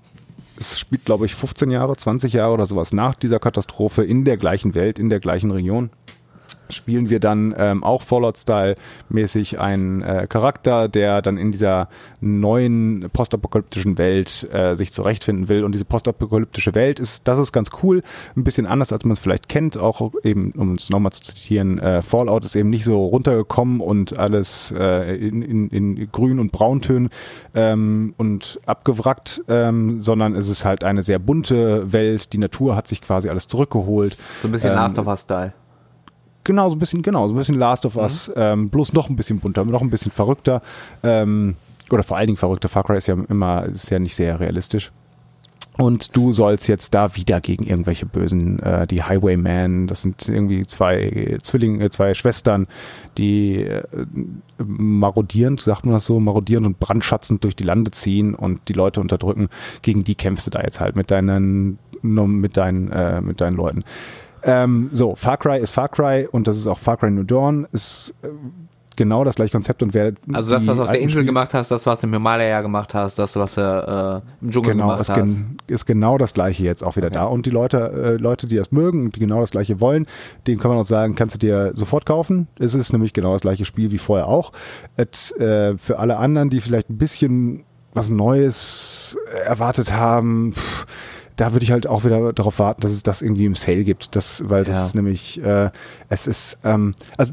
[0.60, 4.36] es spielt, glaube ich, 15 Jahre, 20 Jahre oder sowas nach dieser Katastrophe in der
[4.36, 5.88] gleichen Welt, in der gleichen Region
[6.70, 11.88] spielen wir dann ähm, auch Fallout-Style-mäßig einen äh, Charakter, der dann in dieser
[12.20, 15.64] neuen postapokalyptischen Welt äh, sich zurechtfinden will.
[15.64, 18.02] Und diese postapokalyptische Welt ist, das ist ganz cool,
[18.36, 19.76] ein bisschen anders, als man es vielleicht kennt.
[19.76, 24.18] Auch eben, um es nochmal zu zitieren, äh, Fallout ist eben nicht so runtergekommen und
[24.18, 27.10] alles äh, in, in, in Grün- und Brauntönen
[27.54, 32.32] ähm, und abgewrackt, ähm, sondern es ist halt eine sehr bunte Welt.
[32.32, 34.16] Die Natur hat sich quasi alles zurückgeholt.
[34.42, 35.52] So ein bisschen ähm, Last of Us-Style.
[36.44, 38.34] Genau, so ein bisschen, genau, so ein bisschen Last of Us, mhm.
[38.36, 40.62] ähm, bloß noch ein bisschen bunter, noch ein bisschen verrückter.
[41.02, 41.56] Ähm,
[41.90, 42.68] oder vor allen Dingen verrückter.
[42.68, 44.92] Far Cry ist ja immer, ist ja nicht sehr realistisch.
[45.78, 50.66] Und du sollst jetzt da wieder gegen irgendwelche Bösen, äh, die Highwaymen, das sind irgendwie
[50.66, 52.66] zwei Zwillinge, zwei Schwestern,
[53.16, 53.84] die äh,
[54.58, 59.00] marodierend, sagt man das so, marodierend und brandschatzend durch die Lande ziehen und die Leute
[59.00, 59.48] unterdrücken.
[59.80, 63.84] Gegen die kämpfst du da jetzt halt mit deinen, mit deinen, äh, mit deinen Leuten.
[64.42, 67.66] Ähm, so, Far Cry ist Far Cry und das ist auch Far Cry New Dawn,
[67.72, 68.28] ist äh,
[69.00, 71.70] genau das gleiche Konzept und wer Also das, was du auf der Insel gemacht hast,
[71.70, 75.08] das, was du im Himalaya gemacht hast, das, was du äh, im Dschungel genau, gemacht
[75.08, 75.14] hast.
[75.14, 77.16] Gen ist genau das gleiche jetzt auch wieder okay.
[77.16, 77.24] da.
[77.24, 77.78] Und die Leute,
[78.18, 80.06] äh, Leute, die das mögen und die genau das gleiche wollen,
[80.46, 82.48] denen kann man auch sagen, kannst du dir sofort kaufen.
[82.58, 84.52] Es ist nämlich genau das gleiche Spiel wie vorher auch.
[84.98, 90.86] Et, äh, für alle anderen, die vielleicht ein bisschen was Neues erwartet haben, pff,
[91.40, 94.14] da würde ich halt auch wieder darauf warten, dass es das irgendwie im Sale gibt.
[94.14, 94.84] Das, weil das ja.
[94.84, 95.70] ist nämlich, äh,
[96.10, 97.32] es ist, ähm, also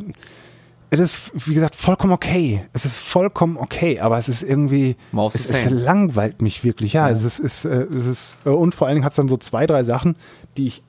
[0.89, 2.65] es ist, wie gesagt, vollkommen okay.
[2.71, 4.95] Es ist vollkommen okay, aber es ist irgendwie,
[5.33, 6.93] es, es langweilt mich wirklich.
[6.93, 7.13] Ja, ja.
[7.13, 9.35] es ist, ist, äh, es ist, äh, und vor allen Dingen hat es dann so
[9.35, 10.15] zwei, drei Sachen,
[10.55, 10.83] die ich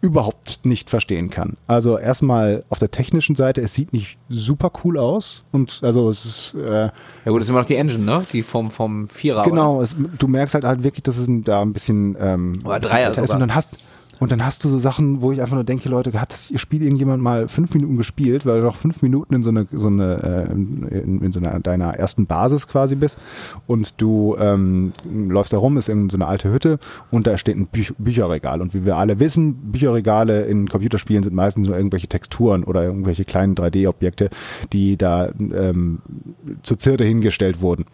[0.00, 1.56] überhaupt nicht verstehen kann.
[1.66, 6.24] Also erstmal auf der technischen Seite, es sieht nicht super cool aus und also es
[6.24, 6.92] ist äh, ja
[7.26, 8.26] gut, das ist immer noch die Engine, ne?
[8.32, 9.42] Die vom vom Vierer.
[9.44, 13.10] Genau, es, du merkst halt halt wirklich, dass es da ein bisschen ähm, oder Dreier
[13.10, 13.70] ist und dann hast
[14.20, 16.82] und dann hast du so Sachen, wo ich einfach nur denke, Leute, hat das Spiel
[16.82, 20.48] irgendjemand mal fünf Minuten gespielt, weil du noch fünf Minuten in so eine, so eine,
[20.48, 23.18] äh, in, in so einer deiner ersten Basis quasi bist
[23.66, 26.78] und du ähm, läufst da rum, ist in so eine alte Hütte
[27.10, 28.60] und da steht ein Büch Bücherregal.
[28.60, 33.24] Und wie wir alle wissen, Bücherregale in Computerspielen sind meistens nur irgendwelche Texturen oder irgendwelche
[33.24, 34.30] kleinen 3D-Objekte,
[34.72, 36.00] die da ähm,
[36.62, 37.86] zur Zirte hingestellt wurden.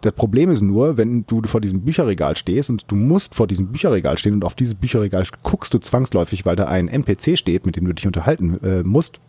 [0.00, 3.68] Das Problem ist nur, wenn du vor diesem Bücherregal stehst und du musst vor diesem
[3.68, 7.76] Bücherregal stehen und auf dieses Bücherregal guckst du zwangsläufig, weil da ein NPC steht, mit
[7.76, 9.20] dem du dich unterhalten äh, musst.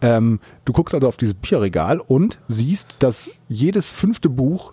[0.00, 4.72] Ähm, du guckst also auf dieses Bücherregal und siehst, dass jedes fünfte Buch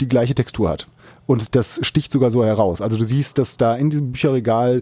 [0.00, 0.88] die gleiche Textur hat.
[1.26, 2.80] Und das sticht sogar so heraus.
[2.80, 4.80] Also du siehst, dass da in diesem Bücherregal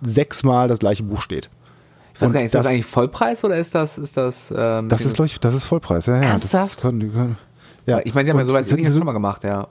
[0.00, 1.50] sechsmal das gleiche Buch steht.
[2.14, 4.88] Ich weiß gar nicht, ist das, das, eigentlich Vollpreis oder ist das, ist das, ähm,
[4.88, 6.22] das ist, das ist Vollpreis, ja, ja.
[6.30, 6.76] Ernsthaft?
[6.76, 7.36] Das können, können,
[7.86, 8.00] ja.
[8.04, 9.68] Ich meine, die haben ja sowas ähnliches schon mal gemacht, ja.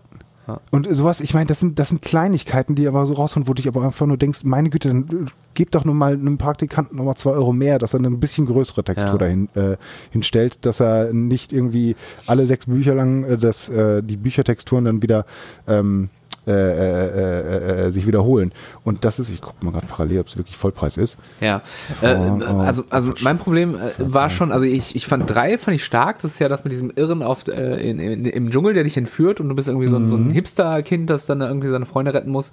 [0.48, 0.60] ja.
[0.72, 3.62] Und sowas, ich meine, das sind, das sind Kleinigkeiten, die aber so rausholen, wo du
[3.62, 6.98] dich aber einfach nur denkst, meine Güte, dann äh, gib doch nur mal einem Praktikanten
[6.98, 9.18] nochmal zwei Euro mehr, dass er eine ein bisschen größere Textur ja.
[9.18, 9.78] dahin äh,
[10.12, 11.96] hinstellt, dass er nicht irgendwie
[12.28, 15.26] alle sechs Bücher lang äh, das, äh, die Büchertexturen dann wieder
[15.68, 16.10] ähm,
[16.46, 18.52] äh, äh, äh, sich wiederholen.
[18.84, 21.18] Und das ist, ich gucke mal gerade parallel, ob es wirklich Vollpreis ist.
[21.40, 21.62] Ja,
[22.02, 26.22] äh, also, also mein Problem war schon, also ich, ich fand drei, fand ich stark,
[26.22, 29.40] das ist ja das mit diesem Irren auf, in, in, im Dschungel, der dich entführt
[29.40, 30.10] und du bist irgendwie so, mhm.
[30.10, 30.32] so ein mhm.
[30.32, 32.52] Hipster-Kind, das dann irgendwie seine Freunde retten muss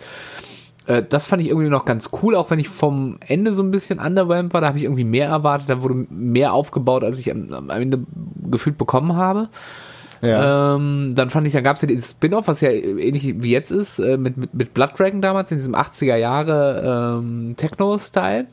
[1.08, 4.00] das fand ich irgendwie noch ganz cool, auch wenn ich vom Ende so ein bisschen
[4.00, 4.60] underwhelmed war.
[4.60, 8.00] Da habe ich irgendwie mehr erwartet, da wurde mehr aufgebaut, als ich am, am Ende
[8.50, 9.50] gefühlt bekommen habe.
[10.22, 10.74] Ja.
[10.74, 13.70] Ähm, dann fand ich, dann gab es ja dieses Spin-off, was ja ähnlich wie jetzt
[13.70, 18.46] ist, äh, mit, mit, mit Blood Dragon damals, in diesem 80er Jahre ähm, Techno-Style,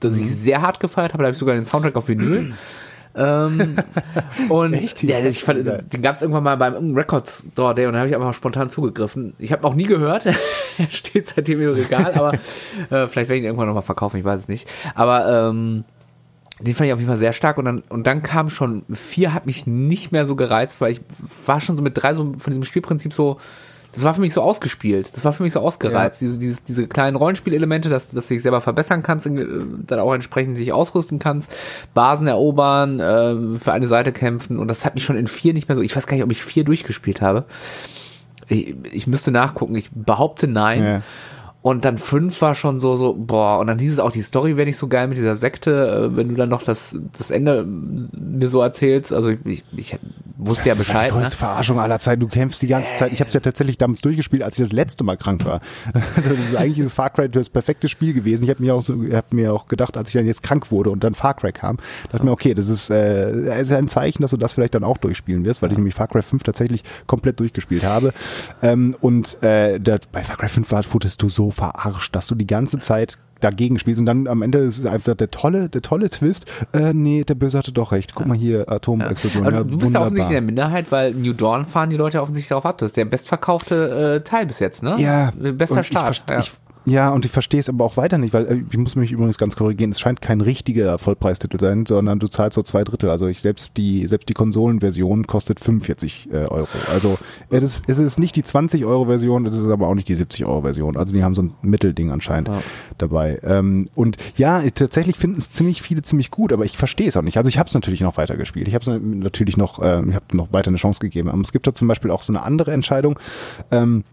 [0.00, 0.22] das mhm.
[0.22, 1.22] ich sehr hart gefeiert habe.
[1.22, 2.54] Da habe ich sogar den Soundtrack auf Vinyl.
[3.16, 3.76] ähm,
[4.48, 5.02] und Echt?
[5.02, 8.08] ja, ich fand, den gab es irgendwann mal beim Record Store Day und da habe
[8.08, 9.34] ich einfach mal spontan zugegriffen.
[9.38, 10.26] Ich habe auch nie gehört,
[10.78, 12.32] er steht seitdem im Regal, aber
[12.90, 14.68] äh, vielleicht werde ich ihn irgendwann nochmal verkaufen, ich weiß es nicht.
[14.94, 15.84] Aber ähm,
[16.62, 19.34] den fand ich auf jeden Fall sehr stark und dann, und dann kam schon vier,
[19.34, 21.00] hat mich nicht mehr so gereizt, weil ich
[21.46, 23.38] war schon so mit drei so von diesem Spielprinzip so,
[23.92, 26.28] das war für mich so ausgespielt, das war für mich so ausgereizt, ja.
[26.28, 30.56] diese, diese, diese kleinen Rollenspielelemente, dass, dass du dich selber verbessern kannst, dann auch entsprechend
[30.56, 31.54] dich ausrüsten kannst,
[31.92, 35.68] Basen erobern, äh, für eine Seite kämpfen und das hat mich schon in vier nicht
[35.68, 37.44] mehr so, ich weiß gar nicht, ob ich vier durchgespielt habe.
[38.48, 40.84] Ich, ich müsste nachgucken, ich behaupte nein.
[40.84, 41.02] Ja.
[41.62, 44.56] Und dann fünf war schon so, so, boah, und dann hieß es auch, die Story
[44.56, 47.64] wäre nicht so geil mit dieser Sekte, äh, wenn du dann noch das, das Ende
[47.64, 49.12] mir so erzählst.
[49.12, 49.96] Also ich, ich
[50.36, 50.96] wusste ja Bescheid.
[50.96, 51.38] Das ist die größte ne?
[51.38, 52.20] Verarschung aller Zeiten.
[52.20, 53.12] Du kämpfst die ganze Zeit.
[53.12, 55.60] Ich habe es ja tatsächlich damals durchgespielt, als ich das letzte Mal krank war.
[56.16, 58.44] Also das ist eigentlich das Far Cry das perfekte Spiel gewesen.
[58.44, 60.90] Ich habe mir auch so, hab mir auch gedacht, als ich dann jetzt krank wurde
[60.90, 61.78] und dann Far Cry kam,
[62.10, 64.84] dachte mir, okay, das ist, äh, ist ja ein Zeichen, dass du das vielleicht dann
[64.84, 68.12] auch durchspielen wirst, weil ich nämlich Far Cry 5 tatsächlich komplett durchgespielt habe.
[68.62, 72.34] Ähm, und äh, da, bei Far Cry 5 war, wurdest du so verarscht, dass du
[72.34, 75.82] die ganze Zeit dagegen spielst und dann am Ende ist es einfach der tolle, der
[75.82, 76.46] tolle Twist.
[76.72, 78.14] Äh, nee, der Böse hatte doch recht.
[78.14, 79.44] Guck mal hier, Atomexplosion.
[79.44, 79.64] Ja.
[79.64, 82.66] du bist ja offensichtlich in der Minderheit, weil New Dawn fahren die Leute offensichtlich darauf
[82.66, 82.78] ab.
[82.78, 84.94] Das ist der bestverkaufte äh, Teil bis jetzt, ne?
[84.98, 85.32] Ja.
[85.34, 86.22] Bester Start.
[86.24, 86.38] Ich, ja.
[86.40, 86.52] ich,
[86.84, 89.38] ja, und ich verstehe es aber auch weiter nicht, weil äh, ich muss mich übrigens
[89.38, 93.10] ganz korrigieren, es scheint kein richtiger Vollpreistitel sein, sondern du zahlst so zwei Drittel.
[93.10, 96.68] Also ich selbst die selbst die Konsolenversion kostet 45 äh, Euro.
[96.92, 97.18] Also
[97.50, 100.14] es ist, es ist nicht die 20 Euro Version, es ist aber auch nicht die
[100.14, 100.96] 70 Euro Version.
[100.96, 102.60] Also die haben so ein Mittelding anscheinend ja.
[102.98, 103.38] dabei.
[103.44, 107.22] Ähm, und ja, tatsächlich finden es ziemlich viele ziemlich gut, aber ich verstehe es auch
[107.22, 107.36] nicht.
[107.36, 108.66] Also ich habe es natürlich noch weiter gespielt.
[108.68, 111.28] Ich habe es natürlich noch, äh, ich habe noch weiter eine Chance gegeben.
[111.28, 113.18] Aber es gibt da zum Beispiel auch so eine andere Entscheidung.
[113.70, 114.04] Ähm,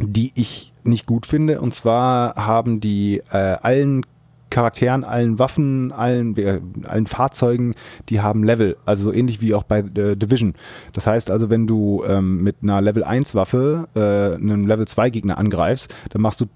[0.00, 1.60] die ich nicht gut finde.
[1.60, 4.04] Und zwar haben die äh, allen
[4.48, 7.74] Charakteren, allen Waffen, allen, äh, allen Fahrzeugen,
[8.08, 10.54] die haben Level, also so ähnlich wie auch bei äh, Division.
[10.92, 15.10] Das heißt also, wenn du ähm, mit einer Level 1 Waffe äh, einen Level 2
[15.10, 16.46] Gegner angreifst, dann machst du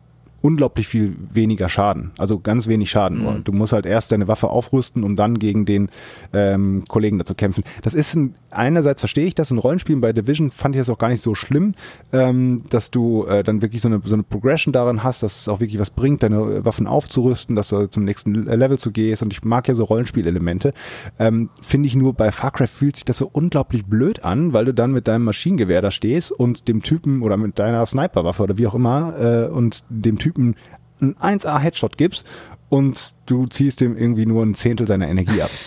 [0.43, 2.13] unglaublich viel weniger Schaden.
[2.19, 3.25] Also ganz wenig Schaden.
[3.25, 3.45] Mhm.
[3.45, 5.91] Du musst halt erst deine Waffe aufrüsten, um dann gegen den
[6.33, 7.65] ähm, Kollegen dazu kämpfen.
[7.83, 10.99] Das ist ein, einerseits verstehe ich das, in Rollenspielen bei Division fand ich das auch
[10.99, 11.75] gar nicht so schlimm,
[12.13, 15.49] ähm, dass du äh, dann wirklich so eine, so eine Progression daran hast, dass es
[15.49, 19.23] auch wirklich was bringt, deine Waffen aufzurüsten, dass du zum nächsten Level zu gehst.
[19.23, 20.73] Und ich mag ja so Rollenspielelemente.
[21.19, 24.65] Ähm, Finde ich nur bei Far Cry fühlt sich das so unglaublich blöd an, weil
[24.65, 28.59] du dann mit deinem Maschinengewehr da stehst und dem Typen oder mit deiner Sniperwaffe oder
[28.59, 30.57] wie auch immer äh, und dem Typen Typen
[31.01, 32.27] einen 1A-Headshot gibst
[32.69, 35.51] und du ziehst dem irgendwie nur ein Zehntel seiner Energie ab.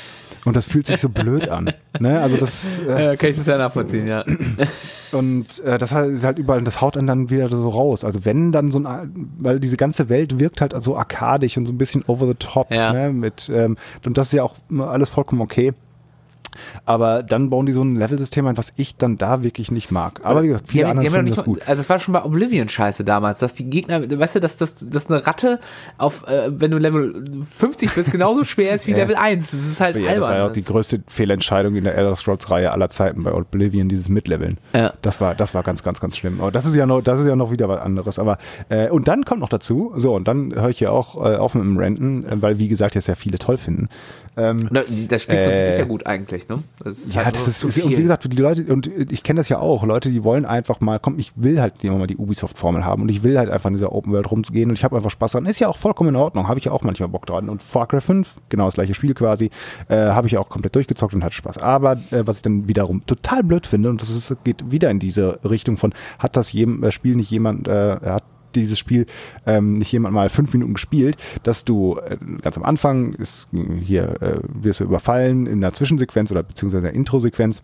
[0.45, 1.71] Und das fühlt sich so blöd an.
[2.01, 2.19] Ne?
[2.19, 4.25] Also das äh, kann ich total nachvollziehen, ja.
[5.13, 8.03] Und äh, das ist halt überall, das haut dann dann wieder so raus.
[8.03, 11.71] Also wenn dann so ein, weil diese ganze Welt wirkt halt so arkadisch und so
[11.71, 12.91] ein bisschen over the top, ja.
[12.91, 13.13] ne?
[13.13, 15.73] Mit ähm, und das ist ja auch alles vollkommen okay.
[16.85, 20.21] Aber dann bauen die so ein Level-System ein, was ich dann da wirklich nicht mag.
[20.23, 21.61] Aber wie gesagt, viele die anderen finden das gut.
[21.67, 24.75] Also es war schon bei Oblivion scheiße damals, dass die Gegner, weißt du, dass das
[24.75, 25.59] dass eine Ratte
[25.97, 29.51] auf, äh, wenn du Level 50 bist, genauso schwer ist wie Level 1.
[29.51, 30.19] Das ist halt ja, albern.
[30.19, 33.89] Das war ja auch die größte Fehlentscheidung in der Elder Scrolls-Reihe aller Zeiten bei Oblivion,
[33.89, 34.57] dieses Mitleveln.
[34.73, 34.93] Ja.
[35.01, 36.41] Das war, das war ganz, ganz, ganz schlimm.
[36.41, 38.19] Aber das ist ja noch, das ist ja noch wieder was anderes.
[38.19, 38.37] Aber
[38.69, 41.55] äh, und dann kommt noch dazu, so, und dann höre ich ja auch äh, auf
[41.55, 43.89] mit dem Renten, äh, weil wie gesagt, jetzt ja viele toll finden.
[44.35, 46.63] Ähm, das Spielprinzip äh, ist ja gut eigentlich, ne?
[46.79, 49.49] Das ja, halt das ist, ist und wie gesagt, die Leute, und ich kenne das
[49.49, 52.85] ja auch, Leute, die wollen einfach mal, komm, ich will halt immer mal die Ubisoft-Formel
[52.85, 55.11] haben und ich will halt einfach in dieser Open World rumgehen und ich habe einfach
[55.11, 55.45] Spaß dran.
[55.45, 57.49] Ist ja auch vollkommen in Ordnung, habe ich ja auch manchmal Bock dran.
[57.49, 59.49] Und Far Cry 5, genau das gleiche Spiel quasi,
[59.87, 61.57] äh, habe ich auch komplett durchgezockt und hat Spaß.
[61.59, 64.99] Aber äh, was ich dann wiederum total blöd finde, und das ist, geht wieder in
[64.99, 68.23] diese Richtung von, hat das jedem, äh, Spiel nicht jemand, äh, hat
[68.55, 69.05] dieses Spiel
[69.45, 73.49] ähm, nicht jemand mal fünf Minuten gespielt, dass du äh, ganz am Anfang ist
[73.81, 77.63] hier äh, wirst du überfallen in der Zwischensequenz oder beziehungsweise der Introsequenz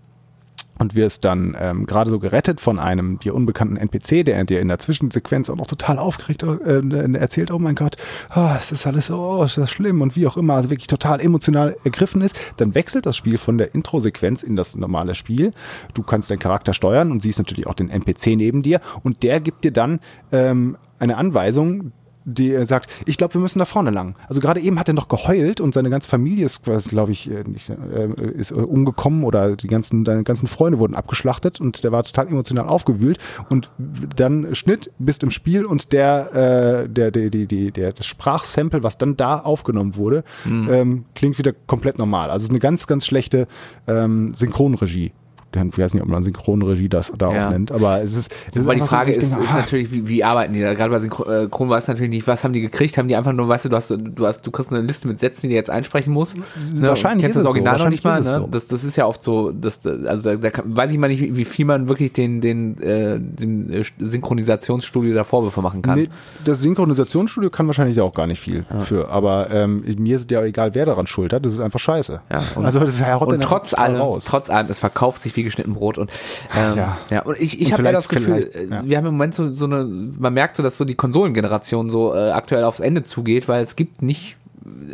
[0.80, 4.70] und wirst dann ähm, gerade so gerettet von einem dir unbekannten NPC, der dir in
[4.70, 7.98] der Zwischensequenz auch noch total aufgeregt äh, erzählt, oh mein Gott,
[8.36, 10.88] oh, es ist alles so, oh, ist das schlimm und wie auch immer, also wirklich
[10.88, 15.52] total emotional ergriffen ist, dann wechselt das Spiel von der Introsequenz in das normale Spiel.
[15.94, 19.42] Du kannst deinen Charakter steuern und siehst natürlich auch den NPC neben dir und der
[19.42, 20.00] gibt dir dann
[20.32, 21.92] ähm, eine Anweisung,
[22.34, 24.15] die sagt, ich glaube, wir müssen da vorne lang.
[24.28, 27.44] Also gerade eben hat er noch geheult und seine ganze Familie ist, glaube ich, äh,
[27.44, 31.92] nicht, äh, ist äh, umgekommen oder die ganzen, deine ganzen Freunde wurden abgeschlachtet und der
[31.92, 33.72] war total emotional aufgewühlt und
[34.15, 38.84] dann Schnitt, bist im Spiel und der, äh, der, der, die, die, der, das Sprachsample,
[38.84, 40.70] was dann da aufgenommen wurde, mhm.
[40.72, 42.30] ähm, klingt wieder komplett normal.
[42.30, 43.48] Also es ist eine ganz, ganz schlechte
[43.88, 45.12] ähm, Synchronregie
[45.54, 47.48] ich weiß nicht, ob man Synchronregie das da ja.
[47.48, 48.32] auch nennt, aber es ist.
[48.54, 49.58] Es aber ist die Frage so, ist, denke, ist ah.
[49.58, 50.74] natürlich, wie, wie arbeiten die da?
[50.74, 51.28] Gerade bei Synchron
[51.68, 52.98] äh, weiß natürlich nicht, was haben die gekriegt?
[52.98, 55.20] Haben die einfach nur, weißt du, du hast, du hast, du kriegst eine Liste mit
[55.20, 56.38] Sätzen, die du jetzt einsprechen musst.
[56.38, 56.44] Ne?
[56.88, 57.24] Wahrscheinlich.
[57.24, 57.84] Kennst das Original so.
[57.86, 58.34] noch nicht mal, ne?
[58.34, 58.48] So.
[58.50, 61.36] Das, das ist ja oft so, das, also da, da kann, weiß ich mal nicht,
[61.36, 66.00] wie viel man wirklich den, den, äh, dem äh, Synchronisationsstudio da Vorwürfe machen kann.
[66.00, 66.10] Nee,
[66.46, 68.80] das Synchronisationsstudio kann wahrscheinlich auch gar nicht viel ja.
[68.80, 72.22] für, aber ähm, mir ist ja egal, wer daran schuld hat, das ist einfach scheiße.
[72.30, 74.26] Ja, und, also das ist ja und trotz allem, raus.
[74.26, 76.12] trotz allem, es verkauft sich wie geschnitten Brot und
[76.56, 76.97] ähm, ja.
[77.10, 78.84] ja, und ich, ich habe ja das Gefühl, ja.
[78.86, 82.13] wir haben im Moment so, so eine, man merkt so, dass so die Konsolengeneration so
[82.13, 84.38] äh, aktuell aufs Ende zugeht, weil es gibt nicht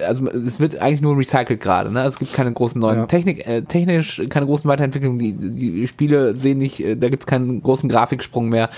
[0.06, 2.04] also es wird eigentlich nur recycelt gerade, ne?
[2.04, 3.06] Es gibt keine großen neuen ja.
[3.06, 5.20] Technik, äh, technisch keine großen Weiterentwicklungen.
[5.20, 8.70] Die, die Spiele sehen nicht, äh, da gibt es keinen großen Grafiksprung mehr.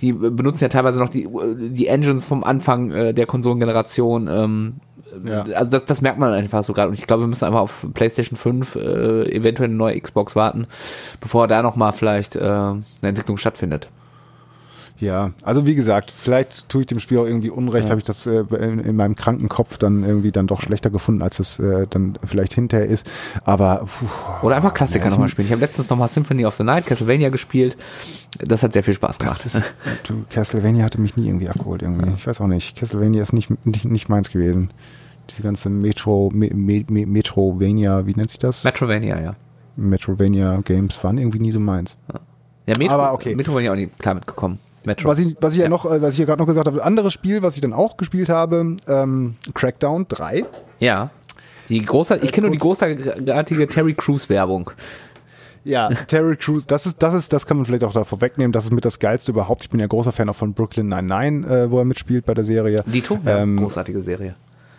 [0.00, 4.28] Die benutzen ja teilweise noch die die Engines vom Anfang äh, der Konsolengeneration.
[4.28, 4.74] Ähm,
[5.24, 5.42] ja.
[5.42, 6.88] Also das, das merkt man einfach so gerade.
[6.88, 8.78] Und ich glaube, wir müssen einfach auf PlayStation 5 äh,
[9.32, 10.66] eventuell eine neue Xbox warten,
[11.20, 13.88] bevor da nochmal vielleicht äh, eine Entwicklung stattfindet.
[14.98, 17.90] Ja, also wie gesagt, vielleicht tue ich dem Spiel auch irgendwie Unrecht, ja.
[17.90, 21.20] habe ich das äh, in, in, meinem kranken Kopf dann irgendwie dann doch schlechter gefunden,
[21.22, 23.08] als es äh, dann vielleicht hinterher ist.
[23.44, 25.46] Aber puh, oder einfach Klassiker ja, nochmal spielen.
[25.46, 27.76] Ich habe letztens nochmal Symphony of the Night, Castlevania gespielt.
[28.38, 29.44] Das hat sehr viel Spaß gemacht.
[29.44, 29.62] Ist,
[30.04, 32.12] du, Castlevania hatte mich nie irgendwie abgeholt irgendwie.
[32.16, 32.76] Ich weiß auch nicht.
[32.76, 34.70] Castlevania ist nicht nicht, nicht meins gewesen
[35.30, 38.64] diese ganze Metro, Me, Me, Metrovania, wie nennt sich das?
[38.64, 39.36] Metrovania, ja.
[39.76, 41.96] Metrovania Games waren irgendwie nie so meins.
[42.12, 42.20] Ja,
[42.66, 43.34] ja Metro, Aber okay.
[43.34, 44.58] Metrovania auch nicht klar mitgekommen.
[44.84, 45.08] Metro.
[45.08, 45.64] Was ich, was ich ja.
[45.64, 47.72] ja noch, äh, was ich ja gerade noch gesagt habe, anderes Spiel, was ich dann
[47.72, 50.44] auch gespielt habe, ähm, Crackdown 3.
[50.78, 51.10] Ja.
[51.68, 54.70] Die große, ich kenne nur die großartige Terry Crews Werbung.
[55.64, 58.64] Ja, Terry Crews, das ist, das ist, das kann man vielleicht auch da vorwegnehmen, das
[58.64, 59.64] ist mit das Geilste überhaupt.
[59.64, 62.44] Ich bin ja großer Fan auch von Brooklyn 99, äh, wo er mitspielt bei der
[62.44, 62.84] Serie.
[62.86, 64.36] Dito, ja, ähm, großartige Serie.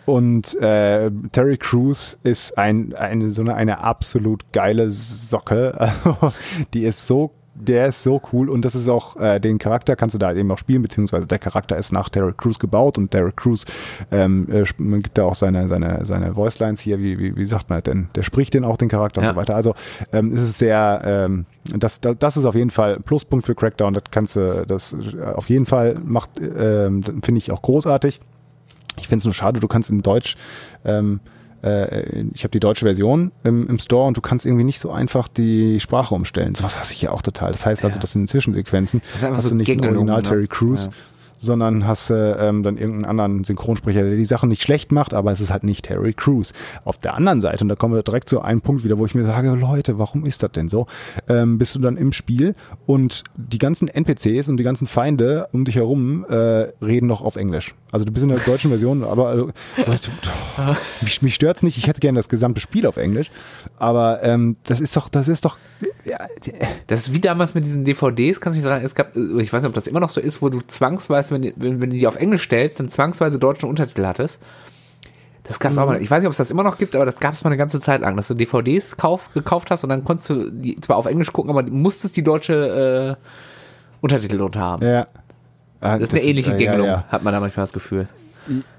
[0.08, 5.78] Und äh, Terry Crews ist ein, eine so eine, eine absolut geile Socke.
[5.78, 6.32] Also,
[6.72, 10.14] die ist so der ist so cool und das ist auch, äh, den Charakter kannst
[10.14, 13.36] du da eben auch spielen, beziehungsweise der Charakter ist nach Derek Crews gebaut und Derek
[13.36, 13.64] Crews
[14.12, 17.68] ähm, äh, man gibt da auch seine, seine, seine Voicelines hier, wie, wie, wie sagt
[17.68, 19.28] man denn, der spricht den auch den Charakter ja.
[19.28, 19.56] und so weiter.
[19.56, 19.74] Also
[20.12, 23.92] ähm, ist es sehr, ähm, das, das, das ist auf jeden Fall Pluspunkt für Crackdown,
[23.92, 28.20] das kannst du, das äh, auf jeden Fall macht, äh, finde ich auch großartig.
[29.00, 30.36] Ich finde es nur schade, du kannst in Deutsch,
[30.84, 31.20] ähm,
[31.62, 34.90] äh, ich habe die deutsche Version im, im, Store und du kannst irgendwie nicht so
[34.90, 36.54] einfach die Sprache umstellen.
[36.54, 37.52] Sowas hasse ich ja auch total.
[37.52, 40.22] Das heißt also, dass in den Zwischensequenzen das hast so du nicht Original ne?
[40.22, 40.86] Terry Crews.
[40.86, 40.92] Ja
[41.38, 45.32] sondern hast äh, ähm, dann irgendeinen anderen Synchronsprecher, der die Sachen nicht schlecht macht, aber
[45.32, 46.52] es ist halt nicht Terry Crews.
[46.84, 49.14] Auf der anderen Seite, und da kommen wir direkt zu einem Punkt wieder, wo ich
[49.14, 50.86] mir sage, Leute, warum ist das denn so?
[51.28, 52.54] Ähm, bist du dann im Spiel
[52.86, 56.34] und die ganzen NPCs und die ganzen Feinde um dich herum äh,
[56.82, 57.74] reden noch auf Englisch.
[57.90, 59.50] Also du bist in der deutschen Version, aber also,
[61.00, 61.78] mich, mich stört's nicht.
[61.78, 63.30] Ich hätte gerne das gesamte Spiel auf Englisch,
[63.78, 65.58] aber ähm, das ist doch, das ist doch.
[66.04, 66.26] Ja,
[66.86, 68.40] das ist wie damals mit diesen DVDs.
[68.40, 68.84] Kannst du mich sagen?
[68.84, 71.52] Es gab, ich weiß nicht, ob das immer noch so ist, wo du zwangsweise, wenn,
[71.56, 74.40] wenn, wenn du die auf Englisch stellst, dann zwangsweise deutschen Untertitel hattest.
[75.44, 75.82] Das gab's mhm.
[75.82, 76.02] auch mal.
[76.02, 77.80] Ich weiß nicht, ob es das immer noch gibt, aber das gab's mal eine ganze
[77.80, 81.06] Zeit lang, dass du DVDs kauf, gekauft hast und dann konntest du die zwar auf
[81.06, 83.24] Englisch gucken, aber musstest die deutsche äh,
[84.00, 84.86] Untertitel drunter haben.
[84.86, 85.06] Ja.
[85.80, 87.04] Ah, das ist eine ähnliche ist, Gängelung, ja, ja.
[87.08, 88.08] hat man da manchmal das Gefühl.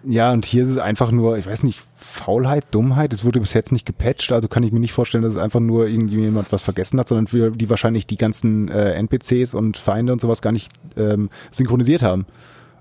[0.04, 3.14] Ja, und hier ist es einfach nur, ich weiß nicht, Faulheit, Dummheit.
[3.14, 5.60] Es wurde bis jetzt nicht gepatcht, also kann ich mir nicht vorstellen, dass es einfach
[5.60, 10.14] nur irgendjemand was vergessen hat, sondern wir, die wahrscheinlich die ganzen äh, NPCs und Feinde
[10.14, 12.26] und sowas gar nicht ähm, synchronisiert haben.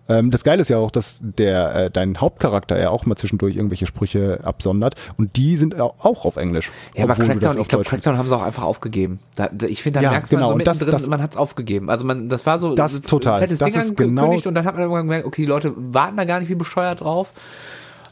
[0.08, 3.56] Ähm, das Geile ist ja auch, dass der äh, dein Hauptcharakter ja auch mal zwischendurch
[3.56, 6.70] irgendwelche Sprüche absondert und die sind auch auf Englisch.
[6.94, 9.20] Ja, aber Crackdown, ich glaube, Crackdown haben sie auch einfach aufgegeben.
[9.34, 10.52] Da, ich finde, da ja, merkt man genau.
[10.52, 11.90] so mittendrin, das, das, man hat es aufgegeben.
[11.90, 13.40] Also man, das war so das total.
[13.40, 16.16] fettes das Ding angekündigt genau und dann hat man irgendwann gemerkt, okay, die Leute warten
[16.16, 17.32] da gar nicht wie bescheuert drauf.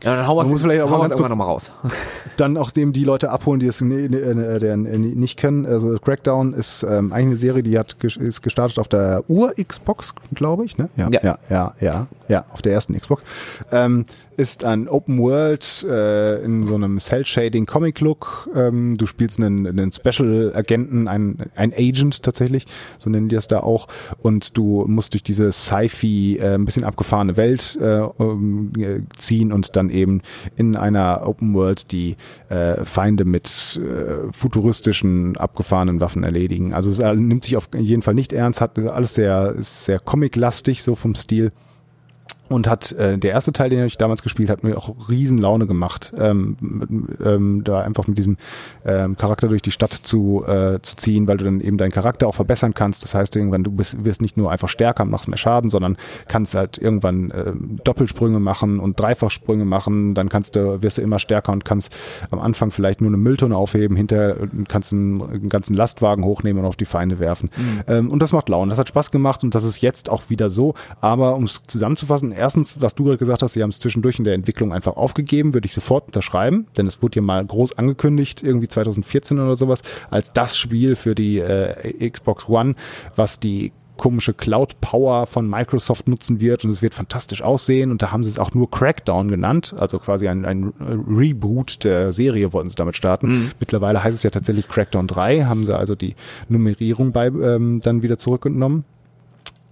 [0.03, 1.71] Ja, dann hauen wir es vielleicht auch ganz kurz noch mal raus.
[2.37, 5.65] Dann auch dem die Leute abholen, die es nicht kennen.
[5.65, 10.67] Also Crackdown ist ähm, eigentlich eine Serie, die hat ist gestartet auf der Ur-Xbox, glaube
[10.67, 10.77] ich.
[10.77, 10.91] Ne?
[10.97, 13.23] Ja, ja, ja, ja, ja, ja, auf der ersten Xbox.
[13.73, 14.05] Ähm,
[14.37, 18.49] ist ein Open World äh, in so einem Cell-Shading Comic-Look.
[18.55, 22.67] Ähm, du spielst einen, einen Special-Agenten, ein, ein Agent tatsächlich,
[22.99, 23.89] so nennen die das da auch.
[24.23, 29.77] Und du musst durch diese Sci-Fi, äh, ein bisschen abgefahrene Welt äh, äh, ziehen und
[29.77, 30.23] dann eben
[30.57, 32.17] in einer Open World die
[32.49, 36.75] äh, Feinde mit äh, futuristischen, abgefahrenen Waffen erledigen.
[36.75, 40.95] Also es nimmt sich auf jeden Fall nicht ernst, hat alles sehr, sehr comic-lastig, so
[40.95, 41.53] vom Stil
[42.49, 45.67] und hat äh, der erste Teil, den ich damals gespielt habe, mir auch riesen Laune
[45.67, 46.57] gemacht, ähm,
[47.25, 48.37] ähm, da einfach mit diesem
[48.85, 52.29] ähm, Charakter durch die Stadt zu, äh, zu ziehen, weil du dann eben deinen Charakter
[52.29, 53.03] auch verbessern kannst.
[53.03, 55.97] Das heißt, irgendwann du bist, wirst nicht nur einfach stärker und machst mehr Schaden, sondern
[56.29, 57.53] kannst halt irgendwann äh,
[57.85, 60.15] Doppelsprünge machen und Dreifachsprünge machen.
[60.15, 61.95] Dann kannst du wirst du immer stärker und kannst
[62.31, 64.37] am Anfang vielleicht nur eine Mülltonne aufheben, hinterher
[64.69, 67.51] kannst einen, einen ganzen Lastwagen hochnehmen und auf die Feinde werfen.
[67.57, 67.83] Mhm.
[67.89, 68.71] Ähm, und das macht Laune.
[68.71, 70.75] Das hat Spaß gemacht und das ist jetzt auch wieder so.
[71.01, 74.25] Aber um es zusammenzufassen erstens, was du gerade gesagt hast, sie haben es zwischendurch in
[74.25, 78.43] der Entwicklung einfach aufgegeben, würde ich sofort unterschreiben, denn es wurde ja mal groß angekündigt,
[78.43, 82.75] irgendwie 2014 oder sowas, als das Spiel für die äh, Xbox One,
[83.15, 88.03] was die komische Cloud Power von Microsoft nutzen wird und es wird fantastisch aussehen und
[88.03, 92.53] da haben sie es auch nur Crackdown genannt, also quasi ein, ein Reboot der Serie
[92.53, 93.29] wollten sie damit starten.
[93.29, 93.51] Mhm.
[93.59, 96.15] Mittlerweile heißt es ja tatsächlich Crackdown 3, haben sie also die
[96.49, 98.85] Nummerierung bei ähm, dann wieder zurückgenommen.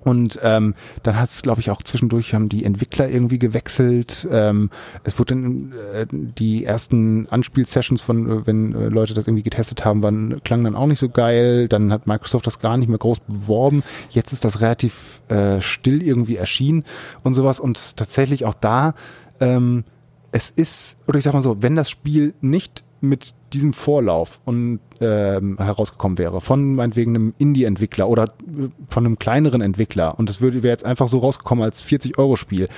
[0.04, 4.28] Und ähm, dann hat es, glaube ich, auch zwischendurch haben die Entwickler irgendwie gewechselt.
[4.30, 4.70] Ähm,
[5.02, 9.84] es wurde dann, äh, die ersten Anspielsessions von, äh, wenn äh, Leute das irgendwie getestet
[9.84, 11.68] haben, waren, klangen dann auch nicht so geil.
[11.68, 13.82] Dann hat Microsoft das gar nicht mehr groß beworben.
[14.10, 16.84] Jetzt ist das relativ äh, still irgendwie erschienen
[17.22, 17.58] und sowas.
[17.58, 18.94] Und tatsächlich auch da,
[19.40, 19.84] ähm,
[20.32, 24.80] es ist, oder ich sag mal so, wenn das Spiel nicht mit diesem Vorlauf und
[25.00, 30.40] ähm, herausgekommen wäre von meinetwegen einem Indie-Entwickler oder äh, von einem kleineren Entwickler und das
[30.40, 32.68] würde wäre jetzt einfach so rausgekommen als 40 Euro Spiel,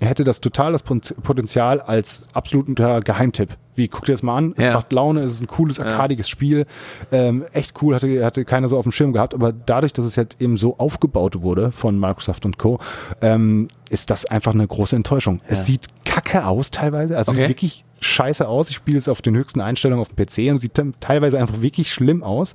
[0.00, 3.56] hätte das total das Potenzial als absoluter Geheimtipp.
[3.74, 4.74] Wie, guck dir das mal an, es ja.
[4.74, 6.30] macht Laune, es ist ein cooles, arkadiges ja.
[6.30, 6.66] Spiel,
[7.12, 10.16] ähm, echt cool, hatte, hatte keiner so auf dem Schirm gehabt, aber dadurch, dass es
[10.16, 12.80] jetzt eben so aufgebaut wurde von Microsoft und Co.,
[13.20, 15.40] ähm, ist das einfach eine große Enttäuschung.
[15.44, 15.52] Ja.
[15.52, 17.40] Es sieht kacke aus teilweise, also okay.
[17.40, 18.70] es ist wirklich scheiße aus.
[18.70, 21.92] Ich spiele es auf den höchsten Einstellungen auf dem PC und sieht teilweise einfach wirklich
[21.92, 22.52] schlimm aus.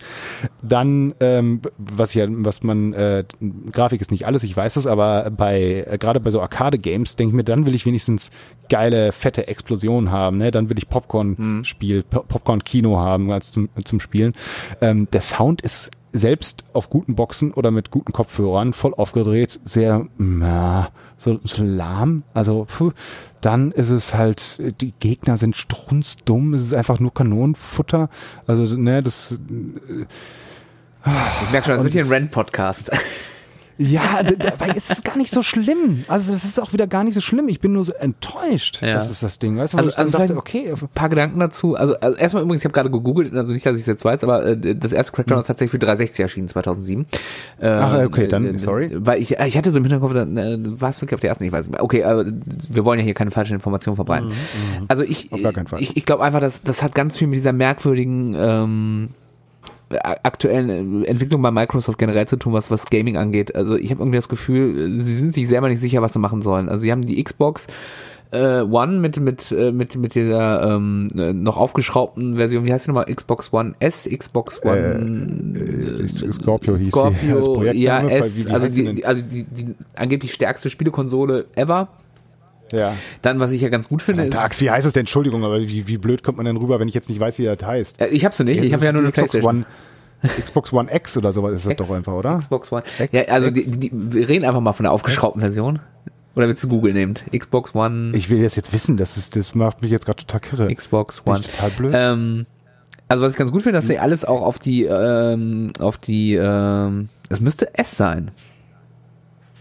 [0.61, 3.23] Dann, ähm, was ja, was man, äh,
[3.71, 7.31] Grafik ist nicht alles, ich weiß es, aber bei, äh, gerade bei so Arcade-Games denke
[7.31, 8.31] ich mir, dann will ich wenigstens
[8.69, 10.51] geile, fette Explosionen haben, ne?
[10.51, 12.03] Dann will ich Popcorn-Spiel, mhm.
[12.09, 14.33] Popcorn-Kino haben als zum, zum Spielen.
[14.81, 20.07] Ähm, der Sound ist selbst auf guten Boxen oder mit guten Kopfhörern voll aufgedreht, sehr
[20.17, 22.23] na, so, so lahm.
[22.33, 22.91] Also puh,
[23.41, 28.09] dann ist es halt, die Gegner sind strunzdumm, es ist einfach nur Kanonenfutter.
[28.47, 29.33] Also, ne, das.
[29.33, 30.05] Äh,
[31.43, 32.91] ich merke schon, das wird hier ein Rent-Podcast.
[33.77, 36.03] Ja, dabei ist es gar nicht so schlimm.
[36.07, 37.47] Also das ist auch wieder gar nicht so schlimm.
[37.49, 38.81] Ich bin nur so enttäuscht.
[38.81, 38.93] Ja.
[38.93, 39.57] Das ist das Ding.
[39.57, 40.71] Weißt du, also, also dachte, okay.
[40.71, 41.75] Ein paar Gedanken dazu.
[41.75, 44.23] Also, also erstmal übrigens, ich habe gerade gegoogelt, also nicht, dass ich es jetzt weiß,
[44.23, 45.41] aber äh, das erste Crackdown hm.
[45.41, 47.05] ist tatsächlich für 360 erschienen, 2007.
[47.61, 48.91] Ach, ähm, okay, dann, äh, sorry.
[48.93, 51.43] Weil ich, ich hatte so im Hinterkopf, dann, äh, war es wirklich auf der ersten,
[51.43, 51.83] ich weiß nicht mehr.
[51.83, 54.27] Okay, aber wir wollen ja hier keine falschen Informationen verbreiten.
[54.27, 54.33] Mhm,
[54.81, 54.85] mhm.
[54.87, 59.09] also ich, ich, ich glaube einfach, dass das hat ganz viel mit dieser merkwürdigen ähm,
[60.01, 63.55] aktuellen Entwicklung bei Microsoft generell zu tun, was was Gaming angeht.
[63.55, 66.41] Also ich habe irgendwie das Gefühl, sie sind sich selber nicht sicher, was sie machen
[66.41, 66.69] sollen.
[66.69, 67.67] Also sie haben die Xbox
[68.33, 72.65] äh, One mit mit äh, mit mit dieser ähm, äh, noch aufgeschraubten Version.
[72.65, 73.13] Wie heißt die nochmal?
[73.13, 77.77] Xbox One S, Xbox One äh, äh, Scorpio hieß Scorpio, sie.
[77.79, 81.89] Ja, S, also die, also die, die angeblich stärkste Spielekonsole ever.
[82.73, 82.95] Ja.
[83.21, 84.29] Dann, was ich ja ganz gut finde.
[84.29, 85.01] Tags, wie heißt es denn?
[85.01, 87.45] Entschuldigung, aber wie, wie blöd kommt man denn rüber, wenn ich jetzt nicht weiß, wie
[87.45, 88.01] das heißt?
[88.01, 89.65] Äh, ich hab's nicht, ja, ich habe ja nur eine Xbox One.
[90.41, 92.37] Xbox One X oder sowas ist das X, doch einfach, oder?
[92.37, 92.83] Xbox One.
[92.99, 95.79] X, ja, also die, die, wir reden einfach mal von der aufgeschraubten Version.
[96.35, 97.15] Oder willst du Google nehmen?
[97.35, 98.15] Xbox One.
[98.15, 100.73] Ich will das jetzt wissen, das, ist, das macht mich jetzt gerade total kirre.
[100.73, 101.41] Xbox One.
[101.41, 101.93] Total blöd.
[101.95, 102.45] Ähm,
[103.07, 106.33] also was ich ganz gut finde, dass sie alles auch auf die, ähm, auf die,
[106.33, 108.31] ähm, es müsste S sein.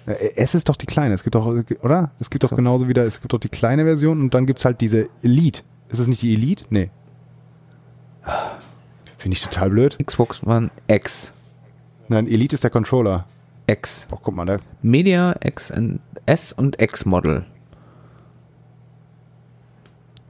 [0.07, 1.47] S ist doch die kleine, es gibt doch,
[1.83, 2.11] oder?
[2.19, 4.65] Es gibt doch genauso wieder, es gibt doch die kleine Version und dann gibt es
[4.65, 5.63] halt diese Elite.
[5.91, 6.65] Ist es nicht die Elite?
[6.71, 6.91] Nee.
[9.17, 9.99] Finde ich total blöd.
[10.05, 11.33] Xbox One X.
[12.09, 13.27] Nein, Elite ist der Controller.
[13.67, 14.07] X.
[14.11, 14.59] Oh, guck mal, da.
[14.83, 17.45] Media X und S und X Model.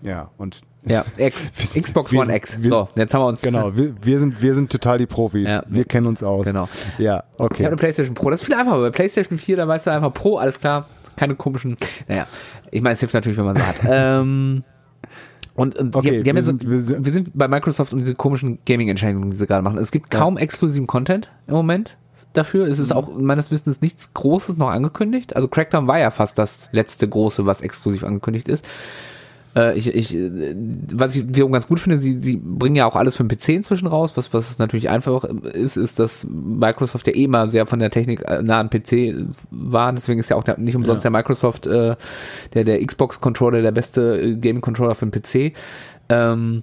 [0.02, 2.60] Ja, und ja, X, Xbox One sind, X.
[2.60, 3.42] Wir, so, jetzt haben wir uns.
[3.42, 5.48] Genau, wir, wir, sind, wir sind total die Profis.
[5.48, 6.44] Ja, wir kennen uns aus.
[6.44, 6.68] Genau.
[6.98, 7.54] Ja, okay.
[7.54, 8.30] Ich habe eine PlayStation Pro.
[8.30, 8.80] Das ist viel einfacher.
[8.80, 10.86] Bei PlayStation 4, da weißt du einfach Pro, alles klar.
[11.16, 11.76] Keine komischen.
[12.08, 12.26] Naja,
[12.70, 13.76] ich meine, es hilft natürlich, wenn man so hat.
[13.88, 14.64] ähm,
[15.54, 18.00] und, und okay, die, die haben wir, sind, wir, sind, wir, sind, bei Microsoft und
[18.00, 19.78] diese komischen Gaming-Entscheidungen, die sie gerade machen.
[19.78, 20.42] Es gibt kaum ja.
[20.42, 21.98] exklusiven Content im Moment
[22.32, 22.66] dafür.
[22.66, 22.96] Es ist mhm.
[22.96, 25.36] auch meines Wissens nichts Großes noch angekündigt.
[25.36, 28.64] Also Crackdown war ja fast das letzte große, was exklusiv angekündigt ist.
[29.54, 30.16] Äh, ich, ich,
[30.92, 33.50] was ich wiederum ganz gut finde, sie, sie bringen ja auch alles für den PC
[33.50, 37.78] inzwischen raus, was, was natürlich einfach ist, ist, dass Microsoft ja eh mal sehr von
[37.78, 39.92] der Technik äh, nah am PC war.
[39.92, 41.10] Deswegen ist ja auch der, nicht umsonst ja.
[41.10, 41.96] der Microsoft, äh,
[42.54, 45.54] der, der Xbox-Controller der beste äh, Gaming-Controller für den PC.
[46.08, 46.62] Ähm,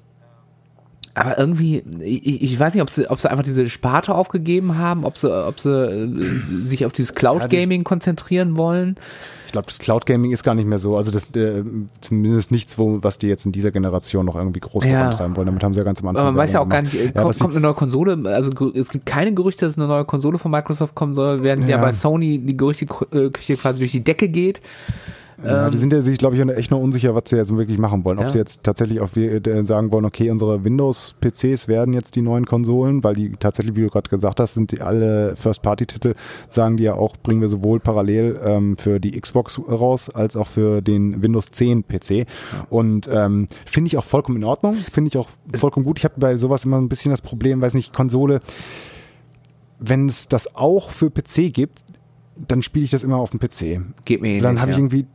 [1.14, 5.06] aber irgendwie, ich, ich weiß nicht, ob sie, ob sie einfach diese Sparte aufgegeben haben,
[5.06, 8.96] ob sie, ob sie äh, sich auf dieses Cloud Gaming konzentrieren wollen.
[9.50, 10.96] Ich glaube, das Cloud Gaming ist gar nicht mehr so.
[10.96, 11.64] Also das äh,
[12.02, 14.92] zumindest nichts, wo, was die jetzt in dieser Generation noch irgendwie groß ja.
[14.92, 15.48] vorantreiben wollen.
[15.48, 16.22] Damit haben sie ja ganz am Anfang.
[16.22, 18.32] Aber man weiß ja auch gar nicht, ja, kommt, kommt eine neue Konsole.
[18.32, 21.78] Also es gibt keine Gerüchte, dass eine neue Konsole von Microsoft kommen soll, während ja,
[21.78, 24.62] ja bei Sony die Gerüchteküche quasi durch die Decke geht.
[25.44, 27.78] Ja, die ähm, sind ja sich, glaube ich, echt noch unsicher, was sie jetzt wirklich
[27.78, 28.18] machen wollen.
[28.18, 28.30] Ob ja.
[28.30, 33.16] sie jetzt tatsächlich auch sagen wollen, okay, unsere Windows-PCs werden jetzt die neuen Konsolen, weil
[33.16, 36.16] die tatsächlich, wie du gerade gesagt hast, sind die alle First-Party-Titel,
[36.50, 40.48] sagen die ja auch, bringen wir sowohl parallel ähm, für die Xbox raus, als auch
[40.48, 42.26] für den Windows 10 PC.
[42.70, 46.00] Und ähm, finde ich auch vollkommen in Ordnung, finde ich auch vollkommen gut.
[46.00, 48.42] Ich habe bei sowas immer ein bisschen das Problem, weiß nicht, Konsole,
[49.80, 51.80] wenn es das auch für PC gibt,
[52.48, 53.82] dann spiele ich das immer auf dem PC.
[54.06, 55.06] Geht mir Dann habe ich irgendwie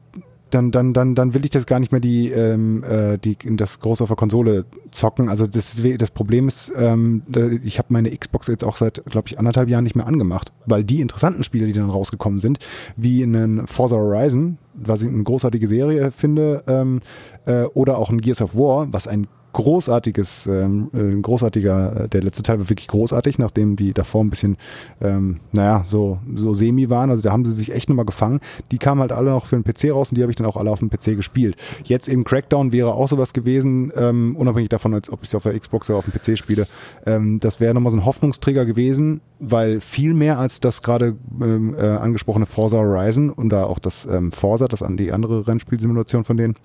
[0.55, 3.81] dann, dann, dann, dann will ich das gar nicht mehr die, ähm, äh, die das
[3.81, 5.29] groß auf der Konsole zocken.
[5.29, 7.23] Also das, das Problem ist, ähm,
[7.63, 10.85] ich habe meine Xbox jetzt auch seit, glaube ich, anderthalb Jahren nicht mehr angemacht, weil
[10.85, 12.59] die interessanten Spiele, die dann rausgekommen sind,
[12.97, 17.01] wie einen Forza Horizon, was ich eine großartige Serie finde, ähm,
[17.47, 22.09] äh, oder auch ein Gears of War, was ein großartiges, ähm, äh, ein großartiger, äh,
[22.09, 24.59] der letzte Teil war wirklich großartig, nachdem die davor ein bisschen,
[25.01, 27.09] ähm, naja, so, so semi waren.
[27.09, 28.41] Also da haben sie sich echt nochmal gefangen.
[28.71, 30.57] Die kamen halt alle noch für den PC raus und die habe ich dann auch
[30.57, 31.57] alle auf dem PC gespielt.
[31.85, 35.45] Jetzt eben Crackdown wäre auch sowas gewesen, ähm, unabhängig davon, als ob ich es auf
[35.45, 36.67] der Xbox oder auf dem PC spiele.
[37.07, 41.75] Ähm, das wäre nochmal so ein Hoffnungsträger gewesen, weil viel mehr als das gerade ähm,
[41.79, 46.25] äh, angesprochene Forza Horizon und da auch das ähm, Forza, das an die andere Rennspielsimulation
[46.25, 46.57] von denen,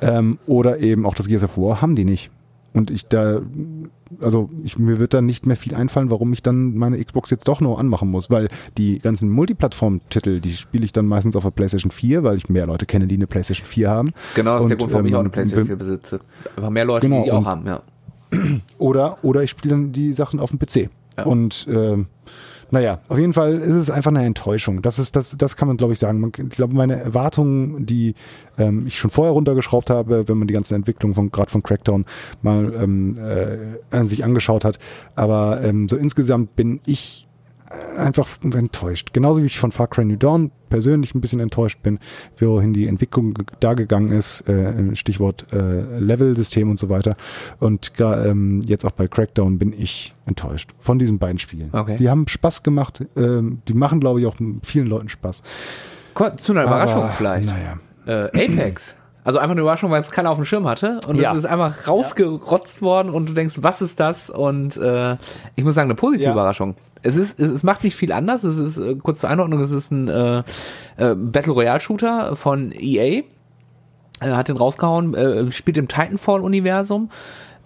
[0.00, 2.30] ähm, oder eben auch das Gears of War haben die nicht.
[2.72, 3.40] Und ich da,
[4.20, 7.48] also ich, mir wird da nicht mehr viel einfallen, warum ich dann meine Xbox jetzt
[7.48, 8.48] doch noch anmachen muss, weil
[8.78, 12.66] die ganzen Multiplattform-Titel, die spiele ich dann meistens auf der PlayStation 4, weil ich mehr
[12.66, 14.12] Leute kenne, die eine PlayStation 4 haben.
[14.36, 16.20] Genau, das ist und, der Grund, warum ähm, ich auch eine PlayStation 4 besitze.
[16.56, 17.82] Einfach mehr Leute, genau, die die auch haben, ja.
[18.78, 20.88] Oder, oder ich spiele dann die Sachen auf dem PC.
[21.18, 21.24] Ja.
[21.24, 22.06] Und ähm,
[22.70, 24.82] naja, auf jeden Fall ist es einfach eine Enttäuschung.
[24.82, 26.32] Das ist, das, das kann man, glaube ich, sagen.
[26.36, 28.14] ich glaube, meine Erwartungen, die
[28.58, 32.04] ähm, ich schon vorher runtergeschraubt habe, wenn man die ganzen Entwicklungen von gerade von Crackdown
[32.42, 34.78] mal ähm, äh, sich angeschaut hat.
[35.14, 37.26] Aber ähm, so insgesamt bin ich
[37.96, 39.12] einfach enttäuscht.
[39.12, 41.98] Genauso wie ich von Far Cry New Dawn persönlich ein bisschen enttäuscht bin,
[42.38, 47.16] wohin die Entwicklung da gegangen ist, äh, Stichwort äh, Level-System und so weiter.
[47.58, 51.70] Und ähm, jetzt auch bei Crackdown bin ich enttäuscht von diesen beiden Spielen.
[51.72, 51.96] Okay.
[51.96, 55.42] Die haben Spaß gemacht, ähm, die machen, glaube ich, auch vielen Leuten Spaß.
[56.36, 57.50] Zu einer Überraschung Aber, vielleicht.
[57.50, 57.78] Naja.
[58.06, 58.96] Äh, Apex.
[59.22, 60.98] Also einfach eine Überraschung, weil es keiner auf dem Schirm hatte.
[61.06, 61.30] Und ja.
[61.30, 62.82] es ist einfach rausgerotzt ja.
[62.82, 64.30] worden und du denkst, was ist das?
[64.30, 65.16] Und äh,
[65.56, 66.32] ich muss sagen, eine positive ja.
[66.32, 68.44] Überraschung es ist, es, es macht nicht viel anders.
[68.44, 70.42] Es ist, äh, kurz zur Einordnung, es ist ein äh,
[70.96, 73.22] äh, Battle Royale Shooter von EA.
[74.20, 77.10] Er hat den rausgehauen, äh, spielt im Titanfall-Universum.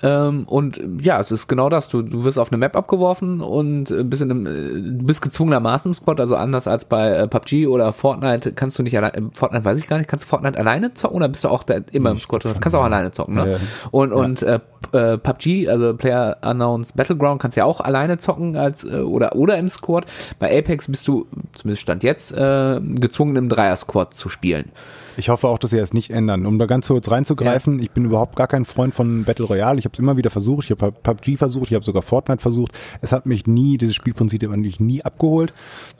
[0.03, 1.88] Ähm, und ja, es ist genau das.
[1.88, 5.22] Du, du wirst auf eine Map abgeworfen und äh, bist in einem, äh, du bist
[5.22, 9.30] gezwungenermaßen im Squad, also anders als bei äh, PUBG oder Fortnite kannst du nicht alleine,
[9.32, 11.76] Fortnite weiß ich gar nicht, kannst du Fortnite alleine zocken oder bist du auch da
[11.92, 12.45] immer im Squad?
[12.45, 13.53] Das kannst du auch alleine zocken, ne?
[13.53, 13.59] Ja.
[13.90, 14.61] Und, und ja.
[14.92, 19.36] äh, PUBG, also Player Unknowns Battleground, kannst du ja auch alleine zocken als äh, oder
[19.36, 20.07] oder im Squad.
[20.38, 24.72] Bei Apex bist du, zumindest Stand jetzt, äh, gezwungen im Dreier-Squad zu spielen.
[25.17, 26.47] Ich hoffe auch, dass sie das nicht ändern.
[26.47, 27.85] Um da ganz kurz reinzugreifen, ja.
[27.85, 29.79] ich bin überhaupt gar kein Freund von Battle Royale.
[29.79, 30.65] Ich habe es immer wieder versucht.
[30.65, 32.73] Ich habe PUBG versucht, ich habe sogar Fortnite versucht.
[33.01, 35.53] Es hat mich nie, dieses Spielprinzip hat mich nie abgeholt.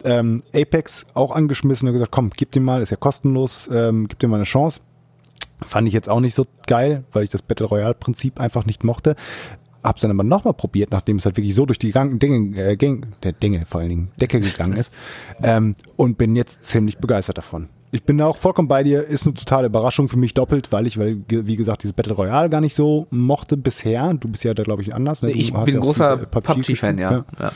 [0.05, 4.19] Ähm, Apex auch angeschmissen und gesagt, komm, gib dir mal, ist ja kostenlos, ähm, gib
[4.19, 4.81] dir mal eine Chance.
[5.63, 8.85] Fand ich jetzt auch nicht so geil, weil ich das Battle Royale Prinzip einfach nicht
[8.85, 9.17] mochte.
[9.83, 12.77] Hab's dann aber nochmal probiert, nachdem es halt wirklich so durch die Gang, Dinge, äh,
[12.77, 14.93] Gang, der Dinge vor allen Dingen, Decke gegangen ist.
[15.43, 17.69] Ähm, und bin jetzt ziemlich begeistert davon.
[17.95, 19.05] Ich bin da auch vollkommen bei dir.
[19.05, 22.51] Ist eine totale Überraschung für mich doppelt, weil ich, weil, wie gesagt, dieses Battle Royale
[22.51, 24.13] gar nicht so mochte bisher.
[24.15, 25.23] Du bist ja da, glaube ich, anders.
[25.23, 25.31] Ne?
[25.31, 27.25] Ich bin ja großer PUBG-Fan, ja.
[27.39, 27.53] ja.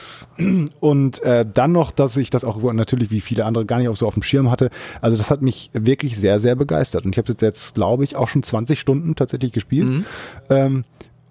[0.78, 3.96] Und äh, dann noch, dass ich das auch natürlich wie viele andere gar nicht auch
[3.96, 4.70] so auf dem Schirm hatte.
[5.00, 7.04] Also das hat mich wirklich sehr, sehr begeistert.
[7.04, 9.86] Und ich habe jetzt, glaube ich, auch schon 20 Stunden tatsächlich gespielt.
[9.86, 10.04] Mhm.
[10.50, 10.84] Ähm,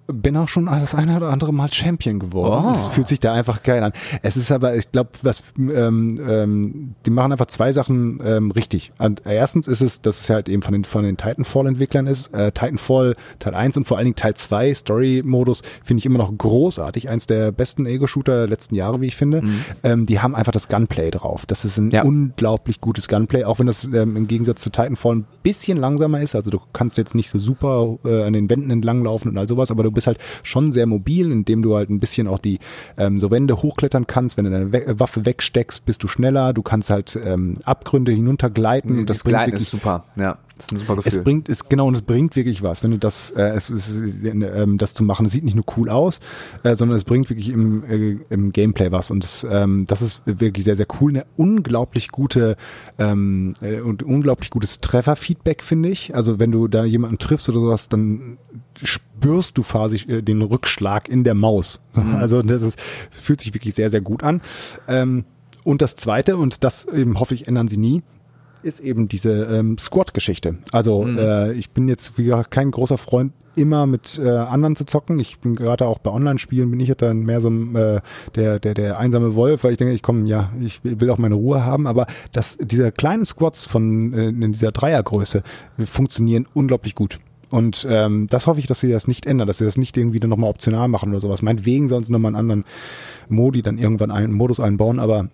[0.08, 2.66] bin auch schon das eine oder andere Mal Champion geworden.
[2.68, 2.74] Oh.
[2.74, 3.92] Das fühlt sich da einfach geil an.
[4.22, 8.92] Es ist aber, ich glaube, was ähm, ähm, die machen einfach zwei Sachen ähm, richtig.
[8.98, 12.34] Und erstens ist es, dass es halt eben von den von den Titanfall-Entwicklern ist.
[12.34, 16.36] Äh, Titanfall Teil 1 und vor allen Dingen Teil 2 Story-Modus finde ich immer noch
[16.36, 17.10] großartig.
[17.10, 19.42] Eins der besten Ego-Shooter der letzten Jahre, wie ich finde.
[19.42, 19.66] Mhm.
[19.84, 21.46] Ähm, die haben einfach das Gunplay drauf.
[21.46, 22.04] Das ist ein ja.
[22.04, 26.36] unglaublich gutes Gunplay, auch wenn das ähm, im Gegensatz zu Titanfall ein bisschen langsamer ist.
[26.36, 29.70] Also du kannst jetzt nicht so super äh, an den Wänden entlanglaufen und all sowas,
[29.70, 32.60] aber du bist halt schon sehr mobil, indem du halt ein bisschen auch die
[32.98, 34.38] ähm, so Wände hochklettern kannst.
[34.38, 36.54] Wenn du deine We Waffe wegsteckst, bist du schneller.
[36.54, 39.06] Du kannst halt ähm, Abgründe hinuntergleiten.
[39.06, 40.38] Das, das Gleiten ist super, ja.
[40.58, 41.18] Das ist ein super Gefühl.
[41.20, 43.98] Es bringt, es, genau, und es bringt wirklich was, wenn du das, äh, es, es,
[43.98, 45.26] ähm, das zu machen.
[45.26, 46.20] Es sieht nicht nur cool aus,
[46.64, 49.12] äh, sondern es bringt wirklich im, äh, im Gameplay was.
[49.12, 51.12] Und das, ähm, das ist wirklich sehr, sehr cool.
[51.12, 52.58] Eine unglaublich gute
[52.98, 56.16] ähm, äh, und unglaublich gutes Trefferfeedback, finde ich.
[56.16, 58.38] Also wenn du da jemanden triffst oder sowas, dann
[58.84, 61.82] spürst du quasi äh, den Rückschlag in der Maus.
[61.96, 62.16] Mhm.
[62.28, 62.80] Also das ist,
[63.12, 64.42] fühlt sich wirklich sehr, sehr gut an.
[64.88, 65.24] Ähm,
[65.64, 68.02] und das Zweite, und das eben hoffe ich ändern sie nie,
[68.68, 70.58] ist eben diese ähm, Squad-Geschichte.
[70.72, 71.18] Also mhm.
[71.18, 75.20] äh, ich bin jetzt wie gesagt kein großer Freund immer mit äh, anderen zu zocken.
[75.20, 78.02] Ich bin gerade auch bei Online-Spielen bin ich jetzt dann mehr so äh,
[78.36, 81.36] der der der einsame Wolf, weil ich denke, ich komme ja, ich will auch meine
[81.36, 81.88] Ruhe haben.
[81.88, 85.42] Aber dass diese kleinen Squads von äh, in dieser Dreiergröße
[85.86, 87.20] funktionieren unglaublich gut.
[87.50, 90.20] Und ähm, das hoffe ich, dass sie das nicht ändern, dass sie das nicht irgendwie
[90.20, 91.42] dann nochmal optional machen oder sowas.
[91.42, 92.66] Meinetwegen sollen sie nochmal einen anderen
[93.30, 95.30] Modi dann irgendwann einen Modus einbauen, aber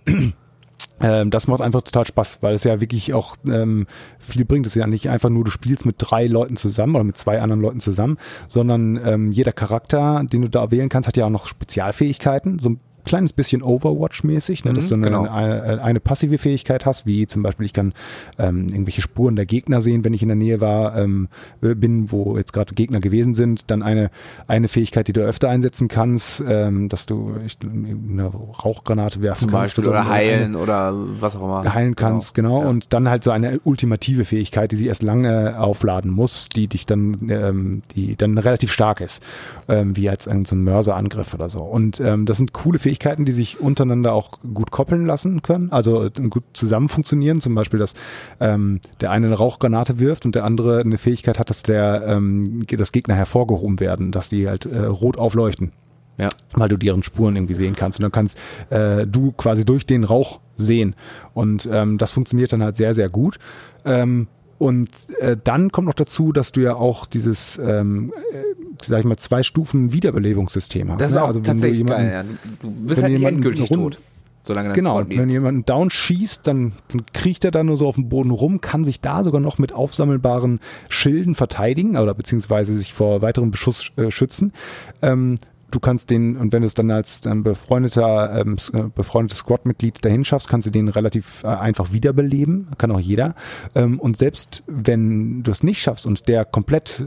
[1.01, 3.87] ähm, das macht einfach total Spaß, weil es ja wirklich auch ähm,
[4.19, 4.65] viel bringt.
[4.65, 7.41] Es ist ja nicht einfach nur, du spielst mit drei Leuten zusammen oder mit zwei
[7.41, 8.17] anderen Leuten zusammen,
[8.47, 12.59] sondern ähm, jeder Charakter, den du da wählen kannst, hat ja auch noch Spezialfähigkeiten.
[12.59, 15.31] So kleines bisschen Overwatch-mäßig, ne, dass mhm, du eine, genau.
[15.31, 17.93] eine, eine, passive Fähigkeit hast, wie zum Beispiel ich kann
[18.37, 21.27] ähm, irgendwelche Spuren der Gegner sehen, wenn ich in der Nähe war, ähm,
[21.61, 23.69] bin, wo jetzt gerade Gegner gewesen sind.
[23.69, 24.09] Dann eine
[24.47, 29.51] eine Fähigkeit, die du öfter einsetzen kannst, ähm, dass du ich, eine Rauchgranate werfen zum
[29.51, 29.75] kannst.
[29.75, 31.73] Beispiel, oder heilen oder was auch immer.
[31.73, 32.59] Heilen kannst, genau.
[32.59, 32.63] genau.
[32.63, 32.69] Ja.
[32.69, 36.85] Und dann halt so eine ultimative Fähigkeit, die sie erst lange aufladen muss, die dich
[36.85, 39.23] dann, ähm, die dann relativ stark ist,
[39.67, 41.59] ähm, wie ein, so ein Mörserangriff oder so.
[41.59, 45.71] Und ähm, das sind coole Fähigkeiten, Fähigkeiten, die sich untereinander auch gut koppeln lassen können,
[45.71, 47.41] also gut zusammen funktionieren.
[47.41, 47.95] Zum Beispiel, dass
[48.39, 52.65] ähm, der eine eine Rauchgranate wirft und der andere eine Fähigkeit hat, dass der ähm,
[52.67, 55.71] das Gegner hervorgehoben werden, dass die halt äh, rot aufleuchten.
[56.19, 56.29] Ja.
[56.53, 57.97] Weil du deren Spuren irgendwie sehen kannst.
[57.97, 58.37] Und dann kannst
[58.69, 60.95] äh, du quasi durch den Rauch sehen.
[61.33, 63.39] Und ähm, das funktioniert dann halt sehr, sehr gut.
[63.85, 64.27] Ähm,
[64.63, 64.89] und
[65.19, 68.43] äh, dann kommt noch dazu, dass du ja auch dieses, ähm, äh,
[68.81, 71.01] sag ich mal, zwei Stufen Wiederbelebungssystem hast.
[71.01, 71.23] Das ist ne?
[71.23, 72.25] auch also, tatsächlich jemanden, geil.
[72.25, 72.49] Ja.
[72.61, 73.99] Du bist halt nicht endgültig tot.
[74.41, 77.95] Solange dein genau, wenn jemand down schießt, dann, dann kriecht er da nur so auf
[77.95, 82.93] dem Boden rum, kann sich da sogar noch mit aufsammelbaren Schilden verteidigen oder beziehungsweise sich
[82.93, 84.53] vor weiterem Beschuss äh, schützen.
[85.01, 85.39] Ähm,
[85.73, 90.05] du kannst den, und wenn du es dann als ähm, befreundeter, ähm, äh, befreundetes Squad-Mitglied
[90.05, 93.35] dahin schaffst, kannst du den relativ äh, einfach wiederbeleben, kann auch jeder.
[93.75, 97.05] Ähm, und selbst wenn du es nicht schaffst und der komplett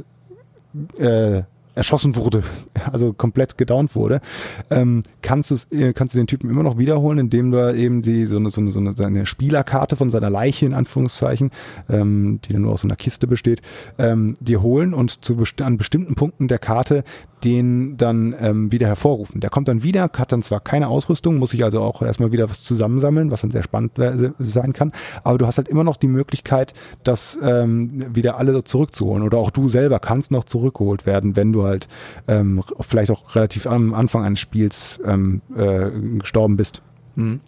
[0.99, 1.43] äh,
[1.77, 2.43] erschossen wurde,
[2.93, 4.21] also komplett gedownt wurde,
[4.71, 8.27] ähm, kannst, du äh, kannst du den Typen immer noch wiederholen, indem du eben die
[8.27, 11.51] so eine, so eine, so eine, eine Spielerkarte von seiner Leiche in Anführungszeichen,
[11.89, 13.63] ähm, die dann nur aus so einer Kiste besteht,
[13.99, 17.05] ähm, dir holen und zu best an bestimmten Punkten der Karte
[17.45, 19.41] den dann ähm, wieder hervorrufen.
[19.41, 22.49] Der kommt dann wieder, hat dann zwar keine Ausrüstung, muss sich also auch erstmal wieder
[22.49, 23.93] was zusammensammeln, was dann sehr spannend
[24.39, 26.73] sein kann, aber du hast halt immer noch die Möglichkeit,
[27.05, 31.66] das ähm, wieder alle zurückzuholen oder auch du selber kannst noch zurückgeholt werden, wenn du
[31.67, 31.89] halt
[32.29, 36.83] ähm, vielleicht auch relativ am Anfang eines Spiels ähm, äh, gestorben bist.
[37.17, 37.41] Mhm.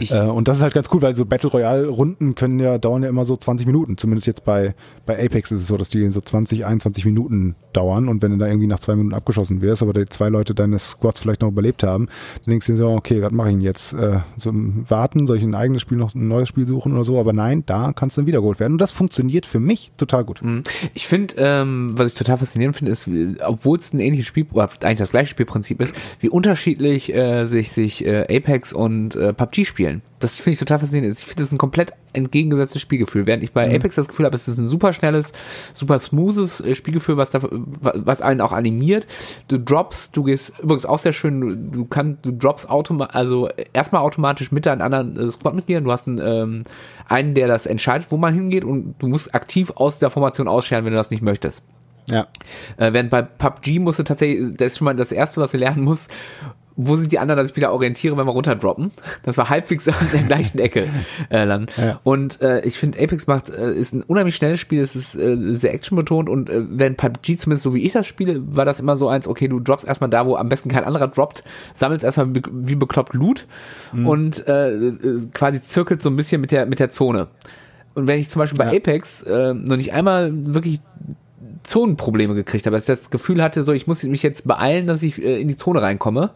[0.00, 3.02] Äh, und das ist halt ganz cool, weil so Battle Royale Runden können ja dauern
[3.02, 3.98] ja immer so 20 Minuten.
[3.98, 4.74] Zumindest jetzt bei,
[5.04, 8.38] bei Apex ist es so, dass die so 20, 21 Minuten dauern und wenn du
[8.38, 11.48] da irgendwie nach zwei Minuten abgeschossen wirst, aber die zwei Leute deines Squads vielleicht noch
[11.48, 12.06] überlebt haben,
[12.44, 13.92] dann denkst du dir so, okay, was mache ich denn jetzt?
[13.92, 17.18] Äh, so warten, soll ich ein eigenes Spiel noch ein neues Spiel suchen oder so?
[17.18, 18.74] Aber nein, da kannst du dann wiedergeholt werden.
[18.74, 20.42] Und das funktioniert für mich total gut.
[20.42, 20.62] Mhm.
[20.94, 23.08] Ich finde, ähm, was ich total faszinierend finde, ist,
[23.44, 27.72] obwohl es ein ähnliches Spiel, oder eigentlich das gleiche Spielprinzip ist, wie unterschiedlich äh, sich,
[27.72, 30.02] sich äh, Apex und äh, PUBG spielen.
[30.18, 31.18] Das finde ich total faszinierend.
[31.18, 33.26] Ich finde das ein komplett entgegengesetztes Spielgefühl.
[33.26, 33.74] Während ich bei mhm.
[33.74, 35.32] Apex das Gefühl habe, es ist ein super schnelles,
[35.74, 39.06] super smoothes äh, Spielgefühl, was da, was einen auch animiert.
[39.48, 44.02] Du drops, du gehst, übrigens auch sehr schön, du kannst, du drops automatisch, also erstmal
[44.02, 45.84] automatisch mit deinen anderen äh, Squad-Mitgliedern.
[45.84, 46.64] Du hast einen, ähm,
[47.08, 50.84] einen, der das entscheidet, wo man hingeht und du musst aktiv aus der Formation ausscheren,
[50.84, 51.62] wenn du das nicht möchtest.
[52.08, 52.28] Ja.
[52.76, 55.58] Äh, während bei PUBG musst du tatsächlich, das ist schon mal das erste, was du
[55.58, 56.10] lernen musst,
[56.76, 58.92] wo sind die anderen, dass ich wieder orientiere, wenn wir runterdroppen.
[59.22, 60.88] Das war halbwegs an der gleichen Ecke
[61.30, 61.66] äh, dann.
[61.76, 62.00] Ja.
[62.04, 65.36] Und äh, ich finde, Apex macht äh, ist ein unheimlich schnelles Spiel, es ist äh,
[65.54, 68.96] sehr actionbetont und äh, wenn PUBG zumindest so wie ich das spiele, war das immer
[68.96, 72.34] so eins, okay, du droppst erstmal da, wo am besten kein anderer droppt, sammelst erstmal
[72.34, 73.46] wie bekloppt Loot
[73.92, 74.06] mhm.
[74.06, 77.28] und äh, äh, quasi zirkelt so ein bisschen mit der mit der Zone.
[77.94, 78.78] Und wenn ich zum Beispiel bei ja.
[78.78, 80.80] Apex äh, noch nicht einmal wirklich
[81.66, 85.02] Zonenprobleme gekriegt habe, dass ich das Gefühl hatte, so ich muss mich jetzt beeilen, dass
[85.02, 86.30] ich äh, in die Zone reinkomme,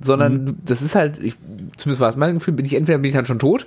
[0.00, 0.56] sondern mhm.
[0.64, 1.36] das ist halt, ich,
[1.76, 3.66] zumindest war es mein Gefühl, bin ich entweder bin ich dann schon tot,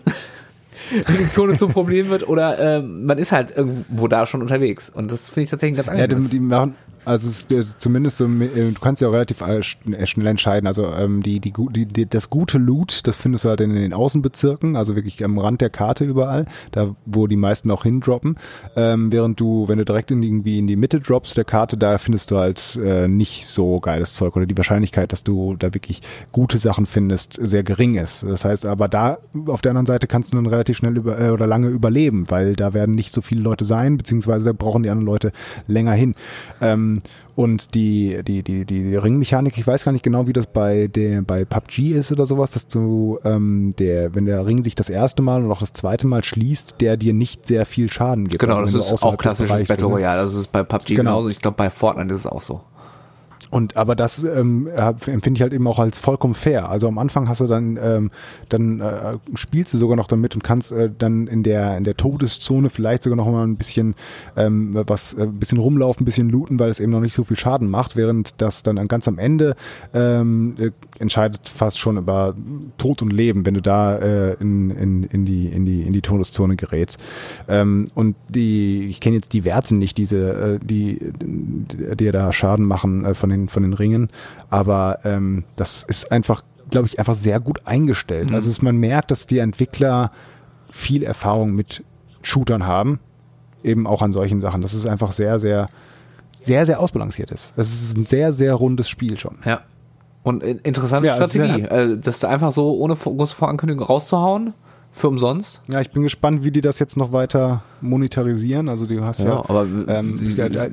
[1.06, 4.90] wenn die Zone zum Problem wird, oder äh, man ist halt irgendwo da schon unterwegs.
[4.90, 6.10] Und das finde ich tatsächlich ganz angenehm.
[6.12, 6.76] Ja, die, die machen,
[7.08, 10.68] also es, äh, zumindest so, äh, du kannst ja auch relativ äh, schnell entscheiden.
[10.68, 14.76] Also ähm, die, die, die, das gute Loot, das findest du halt in den Außenbezirken,
[14.76, 18.36] also wirklich am Rand der Karte überall, da wo die meisten auch hindroppen.
[18.76, 21.78] Ähm, während du, wenn du direkt in die, irgendwie in die Mitte droppst der Karte,
[21.78, 25.74] da findest du halt äh, nicht so geiles Zeug oder die Wahrscheinlichkeit, dass du da
[25.74, 26.02] wirklich
[26.34, 28.24] gute Sachen findest, sehr gering ist.
[28.24, 31.32] Das heißt, aber da auf der anderen Seite kannst du dann relativ schnell über äh,
[31.32, 35.08] oder lange überleben, weil da werden nicht so viele Leute sein, beziehungsweise brauchen die anderen
[35.08, 35.32] Leute
[35.68, 36.16] länger hin.
[36.62, 37.02] Ähm,
[37.36, 41.22] und die, die, die, die Ringmechanik, ich weiß gar nicht genau, wie das bei der,
[41.22, 45.22] bei PUBG ist oder sowas, dass du, ähm, der, wenn der Ring sich das erste
[45.22, 48.42] Mal und auch das zweite Mal schließt, der dir nicht sehr viel Schaden gibt.
[48.42, 50.22] Genau, also das ist auch klassisches Battle Royale.
[50.22, 51.12] Also das ist bei PUBG genau.
[51.12, 51.30] genauso.
[51.30, 52.62] Ich glaube, bei Fortnite ist es auch so.
[53.58, 56.70] Und aber das ähm, empfinde ich halt eben auch als vollkommen fair.
[56.70, 58.12] Also am Anfang hast du dann, ähm,
[58.50, 61.98] dann äh, spielst du sogar noch damit und kannst äh, dann in der in der
[61.98, 63.96] Todeszone vielleicht sogar noch mal ein bisschen
[64.36, 67.24] ähm, was, äh, ein bisschen rumlaufen, ein bisschen looten, weil es eben noch nicht so
[67.24, 69.56] viel Schaden macht, während das dann ganz am Ende
[69.92, 72.36] ähm, äh, entscheidet fast schon über
[72.78, 76.02] Tod und Leben, wenn du da äh, in, in, in die in die in die
[76.04, 77.00] Todeszone gerätst.
[77.48, 82.32] Ähm, und die, ich kenne jetzt die Werte nicht, diese äh, die die, die da
[82.32, 84.10] Schaden machen äh, von den den, von den Ringen.
[84.50, 88.30] Aber ähm, das ist einfach, glaube ich, einfach sehr gut eingestellt.
[88.30, 88.36] Mhm.
[88.36, 90.12] Also es, man merkt, dass die Entwickler
[90.72, 91.84] viel Erfahrung mit
[92.22, 93.00] Shootern haben,
[93.64, 94.62] eben auch an solchen Sachen.
[94.62, 95.68] Das ist einfach sehr, sehr,
[96.42, 97.58] sehr, sehr ausbalanciert ist.
[97.58, 99.38] Es ist ein sehr, sehr rundes Spiel schon.
[99.46, 99.62] Ja.
[100.24, 104.54] Und interessante ja, Strategie, äh, das einfach so ohne große Vorankündigung rauszuhauen
[104.98, 105.62] für umsonst.
[105.68, 108.68] Ja, ich bin gespannt, wie die das jetzt noch weiter monetarisieren.
[108.68, 110.20] Also du hast ja, ja aber ähm,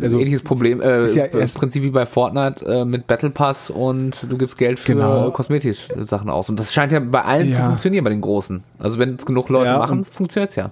[0.00, 4.38] also, ähnliches Problem, äh, ja Prinzip wie bei Fortnite äh, mit Battle Pass und du
[4.38, 5.30] gibst Geld für genau.
[5.30, 6.48] kosmetische Sachen aus.
[6.48, 7.56] Und das scheint ja bei allen ja.
[7.56, 8.64] zu funktionieren, bei den Großen.
[8.78, 10.70] Also wenn es genug Leute ja, machen, funktioniert's ja.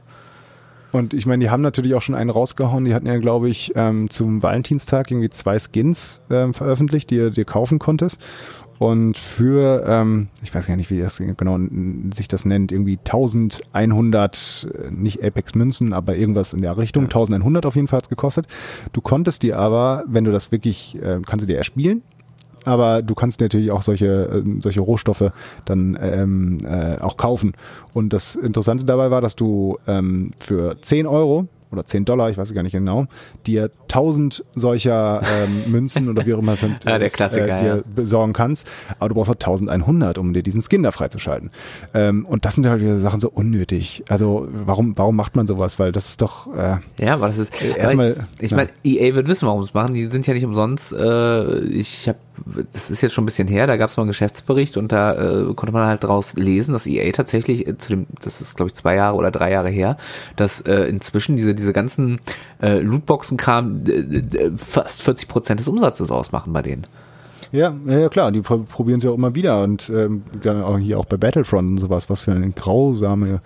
[0.92, 2.84] Und ich meine, die haben natürlich auch schon einen rausgehauen.
[2.84, 7.30] Die hatten ja, glaube ich, ähm, zum Valentinstag irgendwie zwei Skins ähm, veröffentlicht, die du
[7.30, 8.18] dir kaufen konntest.
[8.83, 11.57] Und für, ähm, ich weiß gar nicht, wie das genau
[12.12, 17.11] sich das nennt, irgendwie 1100, äh, nicht Apex Münzen, aber irgendwas in der Richtung, ja.
[17.11, 18.49] 1100 auf jeden Fall hat gekostet.
[18.93, 22.03] Du konntest dir aber, wenn du das wirklich, äh, kannst du dir erspielen,
[22.64, 25.30] aber du kannst natürlich auch solche, äh, solche Rohstoffe
[25.64, 27.53] dann ähm, äh, auch kaufen.
[27.93, 32.38] Und das Interessante dabei war, dass du ähm, für 10 Euro oder 10 Dollar, ich
[32.38, 33.06] weiß gar nicht genau,
[33.46, 37.76] dir 1000 solcher ähm, Münzen oder wie auch immer sind, ja, der Klassiker, äh, dir
[37.76, 37.82] ja.
[37.94, 38.68] besorgen kannst.
[38.98, 41.50] Aber du brauchst halt 1100, um dir diesen Skin da freizuschalten.
[41.94, 44.04] Ähm, und das sind halt diese Sachen so unnötig.
[44.08, 45.78] Also warum, warum macht man sowas?
[45.78, 48.16] Weil das ist doch äh, ja, aber das ist erstmal.
[48.38, 49.94] Ich, ich meine, EA wird wissen, warum es machen.
[49.94, 50.92] Die sind ja nicht umsonst.
[50.92, 52.18] Äh, ich habe
[52.72, 55.14] das ist jetzt schon ein bisschen her, da gab es mal einen Geschäftsbericht und da
[55.14, 58.70] äh, konnte man halt draus lesen, dass EA tatsächlich äh, zu dem, das ist glaube
[58.70, 59.97] ich zwei Jahre oder drei Jahre her,
[60.37, 62.20] dass äh, inzwischen diese diese ganzen
[62.61, 66.87] äh, Lootboxen-Kram äh, fast 40 Prozent des Umsatzes ausmachen bei denen.
[67.53, 71.05] Ja, ja klar, die probieren es ja auch immer wieder und ähm, auch hier auch
[71.05, 73.42] bei Battlefront und sowas, was für eine grausame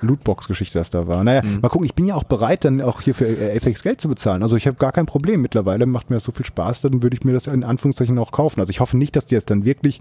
[0.00, 1.24] Lootbox-Geschichte das da war.
[1.24, 1.60] Naja, mhm.
[1.60, 4.42] mal gucken, ich bin ja auch bereit, dann auch hier für Apex Geld zu bezahlen.
[4.42, 7.16] Also ich habe gar kein Problem mittlerweile, macht mir das so viel Spaß, dann würde
[7.16, 8.60] ich mir das in Anführungszeichen auch kaufen.
[8.60, 10.00] Also ich hoffe nicht, dass die es dann wirklich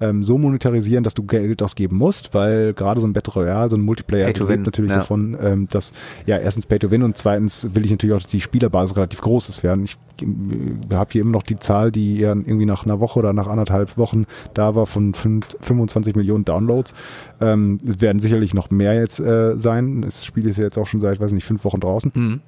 [0.00, 3.76] ähm, so monetarisieren, dass du Geld ausgeben musst, weil gerade so ein Battle Royale, so
[3.76, 4.98] ein Multiplayer lebt natürlich ja.
[4.98, 5.92] davon, ähm, dass
[6.26, 9.20] ja erstens Pay to Win und zweitens will ich natürlich auch, dass die Spielerbasis relativ
[9.20, 9.84] groß ist werden.
[9.84, 13.32] Ich äh, habe hier immer noch die Zahl, die ja irgendwie nach einer Woche oder
[13.32, 16.94] nach anderthalb Wochen da war von 5, 25 Millionen Downloads.
[17.40, 20.02] Ähm, werden sicherlich noch mehr jetzt äh, sein.
[20.02, 22.12] Das Spiel ist ja jetzt auch schon seit, weiß nicht, fünf Wochen draußen.
[22.14, 22.40] Mhm.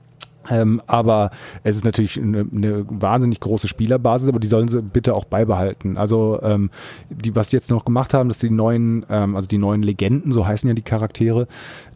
[0.51, 1.30] Ähm, aber
[1.62, 5.96] es ist natürlich eine, eine, wahnsinnig große Spielerbasis, aber die sollen sie bitte auch beibehalten.
[5.96, 6.70] Also ähm,
[7.11, 10.32] die, was die jetzt noch gemacht haben, dass die neuen, ähm, also die neuen Legenden,
[10.32, 11.46] so heißen ja die Charaktere,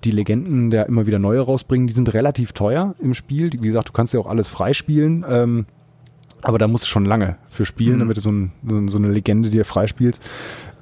[0.04, 3.52] die Legenden, der immer wieder neue rausbringen, die sind relativ teuer im Spiel.
[3.52, 5.24] Wie gesagt, du kannst ja auch alles freispielen.
[5.28, 5.66] Ähm,
[6.42, 8.00] aber da musst du schon lange für spielen, mhm.
[8.00, 8.52] damit du so, ein,
[8.88, 10.20] so, eine Legende dir freispielst.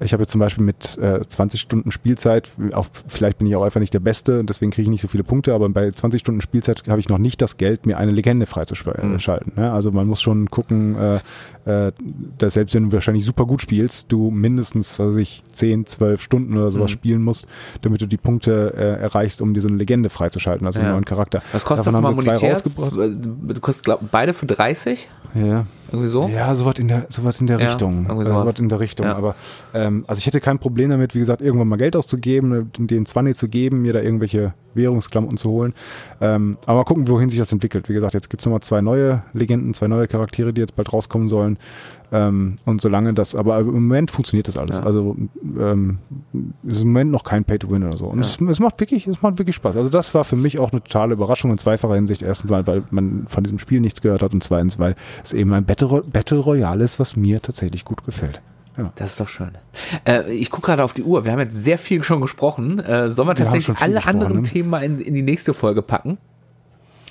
[0.03, 3.63] Ich habe jetzt zum Beispiel mit äh, 20 Stunden Spielzeit, auch, vielleicht bin ich auch
[3.63, 6.21] einfach nicht der Beste und deswegen kriege ich nicht so viele Punkte, aber bei 20
[6.21, 9.13] Stunden Spielzeit habe ich noch nicht das Geld, mir eine Legende freizuschalten.
[9.13, 9.63] Mhm.
[9.63, 9.71] Ne?
[9.71, 11.19] Also man muss schon gucken, äh,
[11.67, 11.93] äh,
[12.39, 16.57] dass selbst wenn du wahrscheinlich super gut spielst, du mindestens, was ich, 10, 12 Stunden
[16.57, 16.95] oder sowas mhm.
[16.95, 17.45] spielen musst,
[17.83, 20.87] damit du die Punkte äh, erreichst, um dir so eine Legende freizuschalten, also ja.
[20.87, 21.43] einen neuen Charakter.
[21.53, 22.59] Was kostet Davon das mal monetär?
[22.63, 25.09] Du kostet glaub, beide für 30?
[25.35, 25.66] Ja.
[25.93, 26.28] Irgendwie so?
[26.28, 28.07] Ja, sowas in der, sowas in der ja, Richtung.
[28.09, 28.43] Irgendwie sowas.
[28.43, 29.07] sowas in der Richtung.
[29.07, 29.16] Ja.
[29.16, 29.35] Aber
[29.74, 33.37] ähm, also ich hätte kein Problem damit, wie gesagt, irgendwann mal Geld auszugeben, den 20
[33.37, 35.74] zu geben, mir da irgendwelche Währungsklamotten zu holen.
[36.20, 37.89] Ähm, aber mal gucken, wohin sich das entwickelt.
[37.89, 40.93] Wie gesagt, jetzt gibt es nochmal zwei neue Legenden, zwei neue Charaktere, die jetzt bald
[40.93, 41.59] rauskommen sollen.
[42.13, 44.79] Ähm, und solange das, aber im Moment funktioniert das alles.
[44.79, 44.85] Ja.
[44.85, 45.17] Also
[45.59, 45.99] ähm,
[46.67, 48.07] ist im Moment noch kein Pay-to-Win oder so.
[48.07, 48.27] Und ja.
[48.27, 49.77] es, es, macht wirklich, es macht wirklich Spaß.
[49.77, 52.23] Also das war für mich auch eine totale Überraschung in zweifacher Hinsicht.
[52.23, 55.53] Erstens, weil, weil man von diesem Spiel nichts gehört hat und zweitens, weil es eben
[55.53, 58.41] ein Battle, Battle Royale ist, was mir tatsächlich gut gefällt.
[58.77, 58.93] Ja.
[58.97, 59.51] Das ist doch schön.
[60.07, 61.25] Äh, ich gucke gerade auf die Uhr.
[61.25, 62.79] Wir haben jetzt sehr viel schon gesprochen.
[62.79, 66.19] Äh, sollen wir tatsächlich wir alle anderen Themen mal in, in die nächste Folge packen?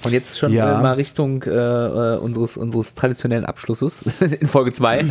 [0.04, 0.80] Und jetzt schon ja.
[0.80, 4.04] äh, mal Richtung äh, äh unseres, unseres traditionellen Abschlusses
[4.40, 5.06] in Folge 2.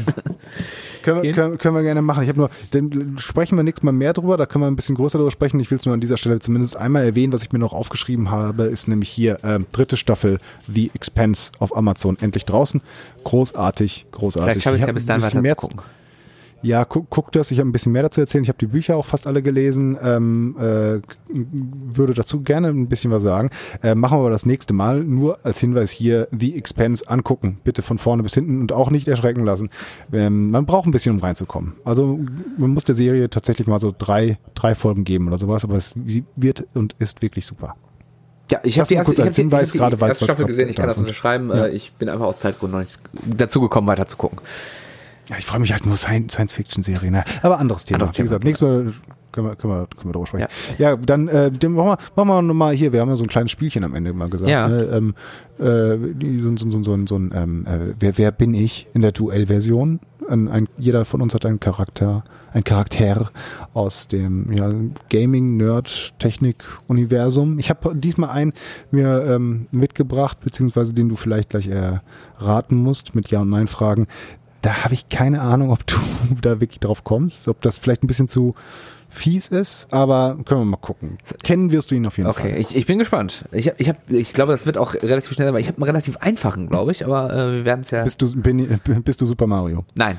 [1.03, 2.23] können, wir, können, können wir gerne machen.
[2.23, 4.95] Ich habe nur, dann sprechen wir nächstes Mal mehr drüber, da können wir ein bisschen
[4.95, 5.61] größer drüber sprechen.
[5.61, 8.31] Ich will es nur an dieser Stelle zumindest einmal erwähnen, was ich mir noch aufgeschrieben
[8.31, 12.81] habe, ist nämlich hier äh, dritte Staffel The Expense auf Amazon endlich draußen.
[13.25, 14.43] Großartig, großartig.
[14.43, 15.83] Vielleicht schaffe ich es ja bis dahin weiter zu gucken.
[16.61, 17.51] Ja, guck, guck das.
[17.51, 18.43] Ich habe ein bisschen mehr dazu erzählen.
[18.43, 19.97] Ich habe die Bücher auch fast alle gelesen.
[20.03, 23.51] Ähm, äh, würde dazu gerne ein bisschen was sagen.
[23.83, 25.05] Äh, machen wir aber das nächste Mal.
[25.05, 27.61] Nur als Hinweis hier, The Expense angucken.
[27.63, 29.71] Bitte von vorne bis hinten und auch nicht erschrecken lassen.
[30.13, 31.75] Ähm, man braucht ein bisschen, um reinzukommen.
[31.85, 32.19] Also
[32.57, 35.63] man muss der Serie tatsächlich mal so drei, drei Folgen geben oder sowas.
[35.63, 35.93] Aber es
[36.35, 37.77] wird und ist wirklich super.
[38.51, 40.69] Ja, ich habe die erste, ich hab die, Hinweis, die, die erste Staffel gesehen.
[40.69, 41.51] Ich kann das unterschreiben.
[41.51, 41.67] Ja.
[41.67, 44.41] Äh, ich bin einfach aus Zeitgründen noch nicht dazu gekommen, weiter zu gucken.
[45.29, 47.13] Ja, ich freue mich halt nur Science-Fiction-Serien.
[47.13, 47.25] Ne?
[47.43, 48.01] Aber anderes Thema.
[48.01, 48.93] Anderes Wie gesagt, nächstes Mal
[49.33, 50.49] können wir, können wir, können wir darüber sprechen.
[50.79, 53.29] Ja, ja dann äh, machen wir, machen wir nochmal hier, wir haben ja so ein
[53.29, 54.51] kleines Spielchen am Ende mal gesagt.
[54.51, 54.69] Ja.
[54.69, 54.83] Ne?
[54.85, 55.15] Ähm,
[55.59, 59.13] äh, so, so, so, so, so ein, ähm, äh, wer, wer bin ich in der
[59.13, 60.01] Duell-Version?
[60.29, 62.23] Ein, ein, jeder von uns hat einen Charakter,
[62.53, 63.31] ein Charakter
[63.73, 64.69] aus dem ja,
[65.09, 67.59] Gaming, Nerd, Technik, Universum.
[67.59, 68.53] Ich habe diesmal einen
[68.91, 74.07] mir ähm, mitgebracht, beziehungsweise den du vielleicht gleich erraten musst mit Ja und Nein Fragen
[74.63, 75.97] da habe ich keine Ahnung, ob du
[76.41, 78.55] da wirklich drauf kommst, ob das vielleicht ein bisschen zu
[79.11, 81.19] fies ist, aber können wir mal gucken.
[81.43, 82.51] Kennen wirst du ihn auf jeden okay, Fall.
[82.51, 83.45] Okay, ich, ich bin gespannt.
[83.53, 86.19] Ich, ich, hab, ich glaube, das wird auch relativ schnell, aber ich habe einen relativ
[86.19, 88.05] einfachen, glaube ich, aber äh, wir werden es ja.
[88.05, 89.85] Bist du, bin, bist du Super Mario?
[89.95, 90.19] Nein.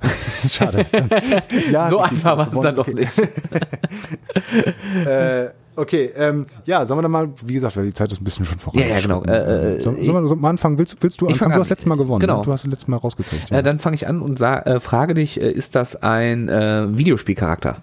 [0.48, 0.86] Schade.
[1.70, 3.18] ja, so einfach war es dann doch nicht.
[5.06, 8.24] äh, Okay, ähm, ja, sollen wir dann mal, wie gesagt, weil die Zeit ist ein
[8.24, 8.80] bisschen schon vorbei.
[8.80, 9.22] Ja, ja, genau.
[9.22, 10.76] Äh, äh, sollen, sollen wir mal anfangen?
[10.76, 11.54] Willst, willst du anfangen?
[11.54, 12.18] Du hast letztes Mal gewonnen.
[12.18, 12.38] Genau.
[12.38, 12.44] Ne?
[12.44, 13.50] Du hast das letzte Mal rausgekriegt.
[13.50, 13.58] Ja.
[13.58, 16.98] Äh, dann fange ich an und sag, äh, frage dich, äh, ist das ein äh,
[16.98, 17.76] Videospielcharakter?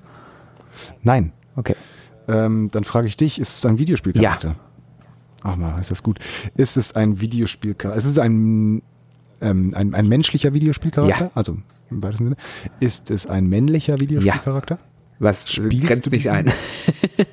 [1.03, 1.31] Nein.
[1.55, 1.77] Okay.
[2.27, 4.49] Ähm, dann frage ich dich, ist es ein Videospielcharakter?
[4.49, 4.55] Ja.
[5.43, 6.19] Ach mal, ist das gut.
[6.57, 7.97] Ist es ein Videospielcharakter?
[7.97, 8.81] Ist es ein,
[9.39, 11.25] ähm, ein, ein menschlicher Videospielcharakter?
[11.27, 11.31] Ja.
[11.33, 11.59] Also
[11.95, 12.37] im weitesten Sinne.
[12.79, 14.75] Ist es ein männlicher Videospielcharakter?
[14.75, 14.95] Ja.
[15.17, 16.51] Was Spielst grenzt dich ein?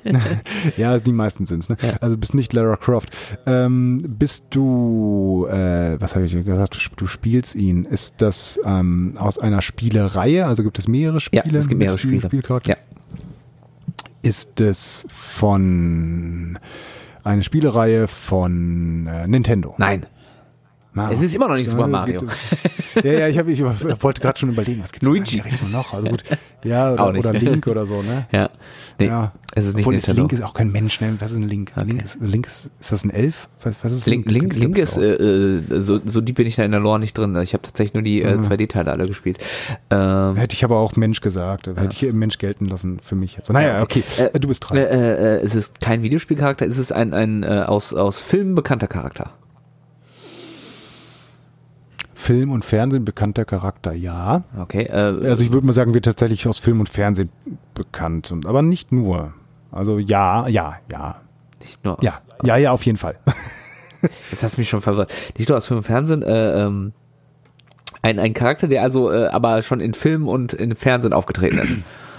[0.77, 1.67] ja, die meisten sind's.
[1.67, 1.75] Ne?
[1.81, 1.97] Ja.
[1.99, 3.09] Also bist nicht Lara Croft.
[3.45, 7.83] Ähm, bist du, äh, was habe ich gesagt, du spielst ihn.
[7.83, 10.45] Ist das ähm, aus einer Spielereihe?
[10.45, 11.43] Also gibt es mehrere Spiele?
[11.45, 12.29] Ja, es gibt mehrere Spiele.
[12.65, 12.75] Ja.
[14.21, 16.57] Ist es von
[17.25, 19.75] eine Spielereihe von äh, Nintendo?
[19.77, 20.05] Nein.
[21.11, 22.21] Es ist immer noch nicht Super Mario.
[23.03, 25.37] ja, ja, ich, hab, ich wollte gerade schon überlegen, was gibt's Luigi.
[25.37, 25.93] in die Richtung noch?
[25.93, 26.23] Also gut,
[26.63, 28.27] ja, oder, oder Link oder so, ne?
[28.31, 28.49] Ja.
[28.99, 29.31] Nee, ja.
[29.55, 31.15] es ist nicht Obwohl, Link ist auch kein Mensch, ne?
[31.19, 31.71] Was ist ein Link?
[31.75, 31.87] Okay.
[31.87, 33.47] Link, ist, Link ist, ist das ein Elf?
[33.63, 34.29] Was, was ist Link?
[34.29, 37.35] Link, Link ist, äh, so, so deep bin ich da in der Lore nicht drin.
[37.37, 39.39] Ich habe tatsächlich nur die äh, 2D-Teile alle gespielt.
[39.89, 41.67] Ähm, hätte ich aber auch Mensch gesagt.
[41.67, 41.89] Hätte ja.
[41.89, 43.51] ich Mensch gelten lassen für mich jetzt.
[43.51, 44.03] Naja, okay.
[44.17, 44.77] Äh, du bist dran.
[44.77, 48.87] Äh, äh, es ist kein Videospielcharakter, es ist ein, ein äh, aus, aus Filmen bekannter
[48.87, 49.31] Charakter.
[52.23, 54.43] Film und Fernsehen bekannter Charakter, ja.
[54.57, 54.83] Okay.
[54.83, 57.29] Äh, also ich würde mal sagen, wir tatsächlich aus Film und Fernsehen
[57.73, 59.33] bekannt sind, aber nicht nur.
[59.71, 61.21] Also ja, ja, ja.
[61.59, 61.97] Nicht nur.
[62.01, 63.17] Ja, ja, ja, auf jeden Fall.
[64.31, 65.13] Jetzt hast du mich schon verwirrt.
[65.37, 66.93] Nicht nur aus Film und Fernsehen, äh, ähm,
[68.01, 71.77] ein, ein Charakter, der also äh, aber schon in Film und in Fernsehen aufgetreten ist.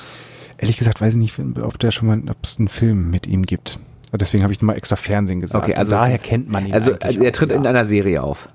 [0.58, 3.44] Ehrlich gesagt weiß ich nicht, ob der schon mal, ob es einen Film mit ihm
[3.44, 3.78] gibt.
[4.12, 5.64] Deswegen habe ich mal extra Fernsehen gesagt.
[5.64, 6.74] Okay, also daher kennt man ihn.
[6.74, 7.70] Also er tritt auch, in ja.
[7.70, 8.48] einer Serie auf.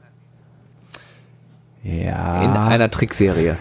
[1.84, 2.42] Ja.
[2.44, 3.58] In einer Trickserie.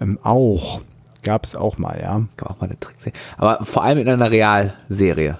[0.00, 0.80] Ähm, auch.
[1.22, 2.22] Gab es auch mal, ja.
[2.36, 3.18] Gab auch mal eine Trickserie.
[3.36, 5.38] Aber vor allem in einer Realserie.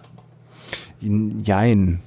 [1.00, 2.00] Jein.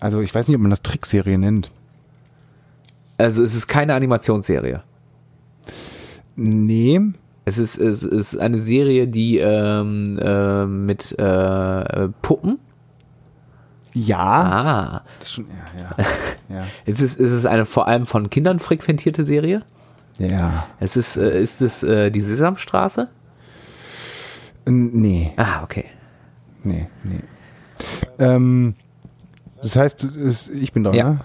[0.00, 1.70] Also ich weiß nicht, ob man das Trickserie nennt.
[3.18, 4.82] Also es ist keine Animationsserie.
[6.34, 7.00] Nee.
[7.44, 12.58] Es ist, es ist eine Serie, die ähm, äh, mit äh, Puppen
[13.92, 14.18] ja.
[14.18, 15.02] Ah.
[15.24, 16.04] Schon, ja, ja,
[16.56, 16.66] ja.
[16.84, 19.62] ist, es, ist es eine vor allem von Kindern frequentierte Serie?
[20.18, 20.66] Ja.
[20.80, 23.08] Es ist, äh, ist es äh, die Sesamstraße?
[24.64, 25.32] Nee.
[25.36, 25.86] Ah, okay.
[26.62, 27.20] Nee, nee.
[28.18, 28.74] Ähm,
[29.60, 31.10] das heißt, es, ich bin da, ja.
[31.10, 31.20] ne?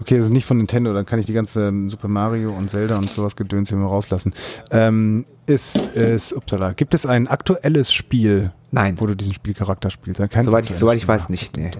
[0.00, 3.10] Okay, also nicht von Nintendo, dann kann ich die ganze Super Mario und Zelda und
[3.10, 4.34] sowas Gedöns hier mal rauslassen.
[4.70, 9.00] Ähm, ist es, upsala, gibt es ein aktuelles Spiel, Nein.
[9.00, 10.20] wo du diesen Spielcharakter spielst?
[10.30, 11.70] Kein soweit ich, soweit ich weiß nicht, nee.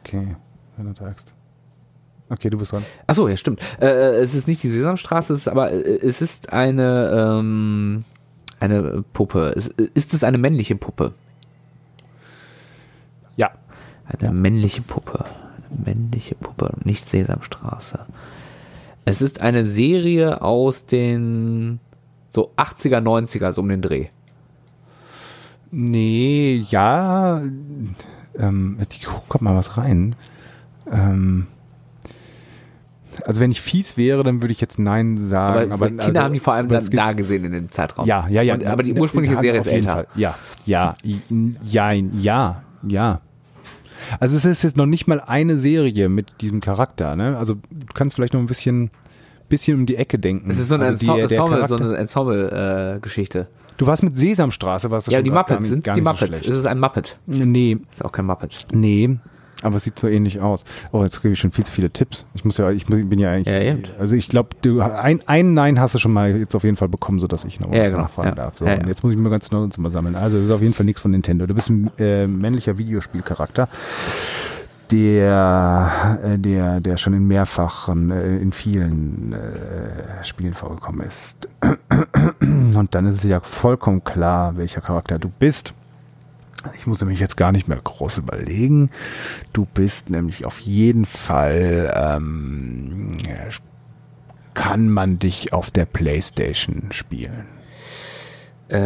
[0.00, 0.36] Okay,
[0.76, 1.32] wenn du sagst.
[2.30, 2.84] Okay, du bist dran.
[3.06, 3.62] Ach so, ja, stimmt.
[3.80, 8.04] Äh, es ist nicht die Sesamstraße, es ist aber äh, es ist eine ähm,
[8.60, 9.54] eine Puppe.
[9.56, 11.14] Es, ist es eine männliche Puppe?
[13.36, 13.52] Ja.
[14.04, 15.24] Eine männliche Puppe
[15.84, 18.06] männliche Puppe, nicht Sesamstraße.
[19.04, 21.80] Es ist eine Serie aus den
[22.30, 24.06] so 80er, 90er, so um den Dreh.
[25.70, 27.42] Nee, ja,
[28.38, 30.14] ähm, ich guck mal was rein.
[30.90, 31.46] Ähm,
[33.26, 35.72] also wenn ich fies wäre, dann würde ich jetzt Nein sagen.
[35.72, 38.06] Aber, aber Kinder also, haben die vor allem dann da gesehen in dem Zeitraum.
[38.06, 38.54] Ja, ja, ja.
[38.54, 39.92] Und, aber die ursprüngliche Serie ist älter.
[39.92, 40.06] Fall.
[40.14, 40.94] Ja, ja,
[41.64, 43.20] ja, ja, ja.
[44.20, 47.36] Also es ist jetzt noch nicht mal eine Serie mit diesem Charakter, ne?
[47.36, 48.90] Also du kannst vielleicht noch ein bisschen,
[49.48, 50.50] bisschen um die Ecke denken.
[50.50, 53.40] Es ist so eine also die, Ensemble, so eine Ensemble-Geschichte.
[53.40, 56.40] Äh, du warst mit Sesamstraße, was das Ja, die Muppets, sind die Muppets?
[56.40, 57.18] So ist es ein Muppet?
[57.26, 57.78] Nee.
[57.92, 58.66] Ist auch kein Muppet.
[58.72, 59.18] Nee.
[59.62, 60.64] Aber es sieht so ähnlich aus.
[60.92, 62.26] Oh, jetzt kriege ich schon viel zu viele Tipps.
[62.34, 63.52] Ich muss ja, ich bin ja eigentlich.
[63.52, 63.76] Ja, ja.
[63.98, 66.88] Also ich glaube, du ein, ein Nein hast du schon mal jetzt auf jeden Fall
[66.88, 68.02] bekommen, sodass ich noch ja, was genau.
[68.02, 68.34] nachfragen ja.
[68.34, 68.58] darf.
[68.58, 70.14] So, ja, und jetzt muss ich mir ganz genau mal sammeln.
[70.14, 71.46] Also es ist auf jeden Fall nichts von Nintendo.
[71.46, 73.68] Du bist ein äh, männlicher Videospielcharakter
[74.90, 81.48] der, äh, der, der schon in mehrfachen, äh, in vielen äh, Spielen vorgekommen ist.
[82.40, 85.74] Und dann ist es ja vollkommen klar, welcher Charakter du bist.
[86.76, 88.90] Ich muss nämlich jetzt gar nicht mehr groß überlegen.
[89.52, 93.16] Du bist nämlich auf jeden Fall, ähm,
[94.54, 97.46] kann man dich auf der Playstation spielen.
[98.68, 98.76] Äh,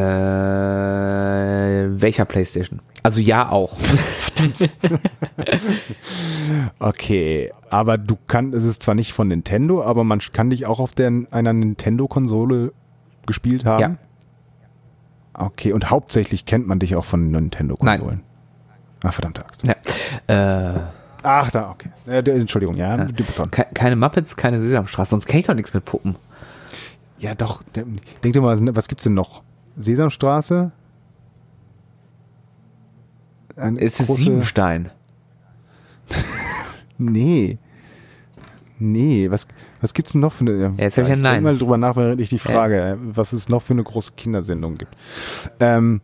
[2.00, 2.80] welcher Playstation?
[3.02, 3.76] Also ja auch.
[3.78, 4.70] Verdammt.
[6.78, 10.78] okay, aber du kannst, es ist zwar nicht von Nintendo, aber man kann dich auch
[10.78, 12.72] auf der, einer Nintendo-Konsole
[13.26, 13.80] gespielt haben.
[13.80, 13.96] Ja.
[15.42, 18.20] Okay, und hauptsächlich kennt man dich auch von Nintendo-Konsolen.
[18.20, 18.20] Nein.
[19.02, 19.62] Ach, verdammte Axt.
[19.64, 20.74] Ja.
[20.74, 20.80] Äh,
[21.24, 21.90] Ach, da, okay.
[22.06, 23.04] Entschuldigung, ja, ja.
[23.04, 23.50] du bist dran.
[23.50, 26.14] Keine Muppets, keine Sesamstraße, sonst kenne ich doch nichts mit Puppen.
[27.18, 27.62] Ja, doch.
[27.74, 29.42] Denk dir mal, was gibt's denn noch?
[29.76, 30.70] Sesamstraße?
[33.56, 34.90] Ein es ist Siebenstein.
[36.98, 37.58] nee.
[38.82, 39.46] Nee, was,
[39.80, 40.58] was gibt's denn noch für eine.
[40.58, 41.36] Ja, jetzt habe ich ein Nein.
[41.36, 42.96] Ich mal drüber nach, während ich die Frage, ja.
[43.00, 44.96] was es noch für eine große Kindersendung gibt.
[45.60, 46.00] Ähm,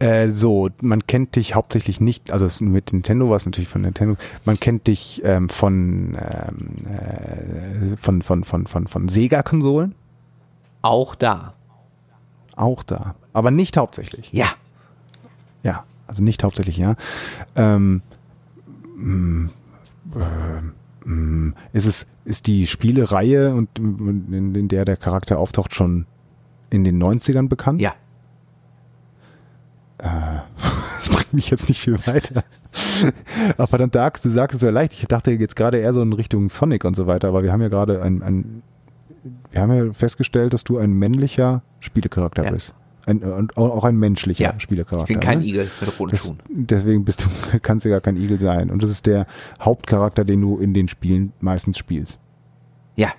[0.00, 4.16] äh, so, man kennt dich hauptsächlich nicht, also mit Nintendo war es natürlich von Nintendo,
[4.44, 9.94] man kennt dich ähm, von, ähm, äh, von, von, von, von, von Sega-Konsolen.
[10.82, 11.54] Auch da.
[12.56, 13.14] Auch da.
[13.32, 14.32] Aber nicht hauptsächlich.
[14.32, 14.48] Ja.
[15.62, 16.96] Ja, also nicht hauptsächlich, ja.
[17.54, 18.02] Ähm,
[18.96, 19.50] mh,
[20.16, 20.81] äh,
[21.72, 26.06] ist es, ist die Spielereihe und in, in der der Charakter auftaucht schon
[26.70, 27.80] in den 90ern bekannt?
[27.80, 27.94] Ja.
[29.98, 30.06] Äh,
[30.98, 32.44] das bringt mich jetzt nicht viel weiter.
[33.56, 34.92] aber verdammt, Darks, du sagst es ja leicht.
[34.92, 37.62] Ich dachte jetzt gerade eher so in Richtung Sonic und so weiter, aber wir haben
[37.62, 38.62] ja gerade ein, ein
[39.50, 42.50] wir haben ja festgestellt, dass du ein männlicher Spielecharakter ja.
[42.50, 42.74] bist.
[43.04, 45.02] Ein, und auch ein menschlicher ja, Spielecharakter.
[45.02, 45.46] Ich bin kein ne?
[45.46, 46.38] Igel mit roten Schuhen.
[46.48, 48.70] Deswegen bist du, kannst du gar kein Igel sein.
[48.70, 49.26] Und das ist der
[49.60, 52.20] Hauptcharakter, den du in den Spielen meistens spielst.
[52.94, 53.12] Ja.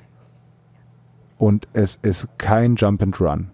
[1.38, 3.52] Und es ist kein Jump and Run.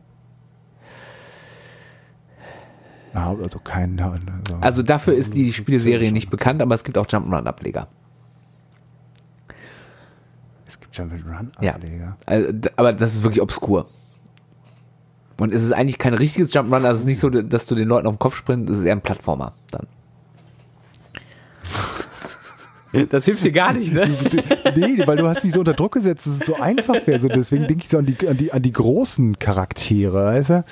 [3.14, 4.00] Also kein.
[4.00, 7.88] Also, also dafür ist die Spieleserie nicht bekannt, aber es gibt auch Jump'n'Run-Ableger.
[10.68, 11.98] Es gibt Jump'n'Run-Ableger.
[11.98, 12.18] Ja.
[12.26, 13.90] Also, aber das ist wirklich obskur.
[15.40, 17.88] Und es ist eigentlich kein richtiges Jump'n'Run, also es ist nicht so, dass du den
[17.88, 19.88] Leuten auf den Kopf springst, es ist eher ein Plattformer dann.
[23.10, 24.08] Das hilft dir gar nicht, ne?
[24.76, 27.20] nee, weil du hast mich so unter Druck gesetzt, dass es so einfach wäre.
[27.20, 30.64] So, deswegen denke ich so an die, an, die, an die großen Charaktere, weißt du?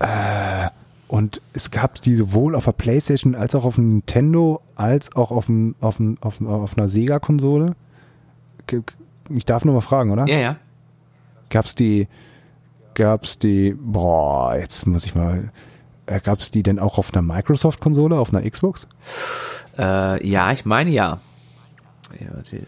[0.00, 0.68] Äh,
[1.06, 5.30] und es gab die sowohl auf der Playstation als auch auf dem Nintendo, als auch
[5.30, 7.76] auf, dem, auf, dem, auf, dem, auf einer Sega-Konsole.
[9.30, 10.26] Ich darf nur mal fragen, oder?
[10.26, 10.56] Ja, ja.
[11.50, 12.08] Gab es die,
[12.98, 15.50] gab es die, boah, jetzt muss ich mal,
[16.06, 18.86] äh, gab es die denn auch auf einer Microsoft-Konsole, auf einer Xbox?
[19.78, 21.20] Äh, ja, ich meine ja.
[22.20, 22.58] ja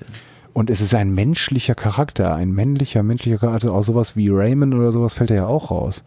[0.52, 4.74] und es ist ein menschlicher Charakter, ein männlicher, menschlicher Charakter, also auch sowas wie Raymond
[4.74, 6.02] oder sowas fällt er ja auch raus.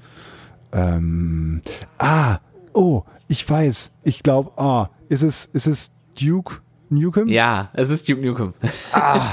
[0.72, 1.62] Ähm,
[2.00, 2.40] ah,
[2.74, 6.56] oh, ich weiß, ich glaube, ah, ist es, ist es Duke
[6.90, 7.28] Nukem?
[7.28, 8.54] Ja, es ist Duke Nukem.
[8.92, 9.32] Ah,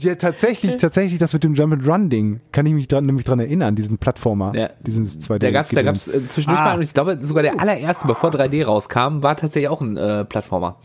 [0.00, 3.24] ja, tatsächlich, tatsächlich, das mit dem Jump and Run Ding, kann ich mich dran, nämlich
[3.24, 4.70] dran erinnern, diesen Plattformer, ja.
[4.80, 5.38] diesen 2D.
[5.38, 6.76] Da gab's, da gab's äh, zwischendurch ah.
[6.76, 10.76] mal, ich glaube sogar der allererste, bevor 3D rauskam, war tatsächlich auch ein äh, Plattformer.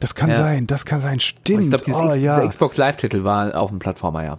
[0.00, 0.36] Das kann ja.
[0.36, 1.74] sein, das kann sein, stimmt.
[1.74, 2.16] ich glaube, oh, ja.
[2.16, 4.38] dieser Xbox Live-Titel war auch ein Plattformer, ja.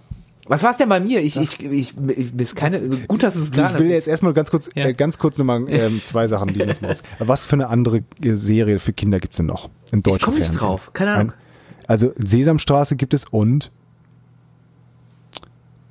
[0.50, 1.22] Was war es denn bei mir?
[1.22, 3.76] Ich, ich, ich, ich, ich keine, gut, dass es klar ist.
[3.76, 4.88] Ich will jetzt erstmal ganz kurz, ja.
[4.88, 7.04] äh, ganz kurz nochmal ähm, zwei Sachen, die müssen muss.
[7.20, 10.39] Was für eine andere äh, Serie für Kinder gibt's denn noch im deutschen Ich komme
[10.39, 11.32] nicht drauf, keine Ahnung.
[11.34, 13.72] Ein, also Sesamstraße gibt es und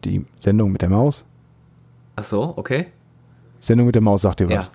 [0.04, 1.24] die Sendung mit der Maus.
[2.16, 2.88] Ach so, okay.
[3.60, 4.64] Sendung mit der Maus sagt dir was.
[4.66, 4.70] Ja.